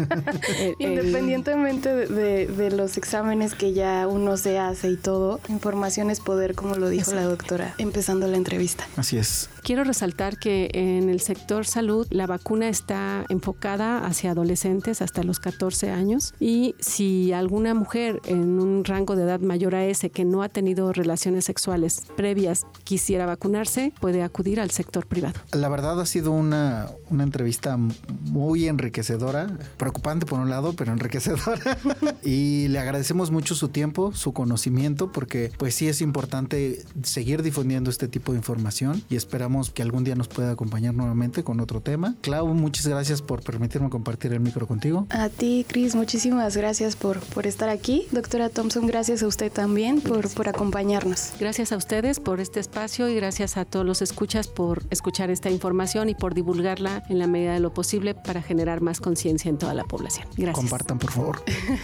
[1.19, 6.21] Independientemente de, de, de, los exámenes que ya uno se hace y todo, información es
[6.21, 7.21] poder, como lo dijo Exacto.
[7.21, 8.87] la doctora, empezando la entrevista.
[8.97, 9.49] Así es.
[9.67, 15.41] Quiero resaltar que en el sector salud la vacuna está enfocada hacia adolescentes hasta los
[15.41, 20.25] 14 años y si alguna mujer en un rango de edad mayor a ese que
[20.25, 25.35] no ha tenido relaciones sexuales previas quisiera vacunarse, puede acudir al sector privado.
[25.51, 31.77] La verdad ha sido una, una entrevista muy enriquecedora, preocupante por un lado, pero enriquecedora.
[32.23, 37.91] y le agradecemos mucho su tiempo, su conocimiento, porque pues sí es importante seguir difundiendo
[37.91, 41.81] este tipo de información y esperamos que algún día nos pueda acompañar nuevamente con otro
[41.81, 42.15] tema.
[42.21, 45.07] Clau, muchas gracias por permitirme compartir el micro contigo.
[45.11, 48.07] A ti, Cris, muchísimas gracias por, por estar aquí.
[48.11, 51.33] Doctora Thompson, gracias a usted también por, por acompañarnos.
[51.41, 55.51] Gracias a ustedes por este espacio y gracias a todos los escuchas por escuchar esta
[55.51, 59.59] información y por divulgarla en la medida de lo posible para generar más conciencia en
[59.59, 60.29] toda la población.
[60.37, 60.57] Gracias.
[60.57, 61.43] Compartan, por favor.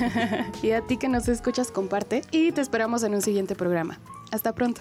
[0.63, 3.99] y a ti que nos escuchas, comparte y te esperamos en un siguiente programa.
[4.31, 4.81] Hasta pronto.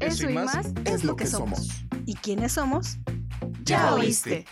[0.00, 1.68] Eso, Eso y más, más es lo que somos.
[2.06, 2.98] ¿Y quiénes somos?
[3.64, 4.46] Ya oíste.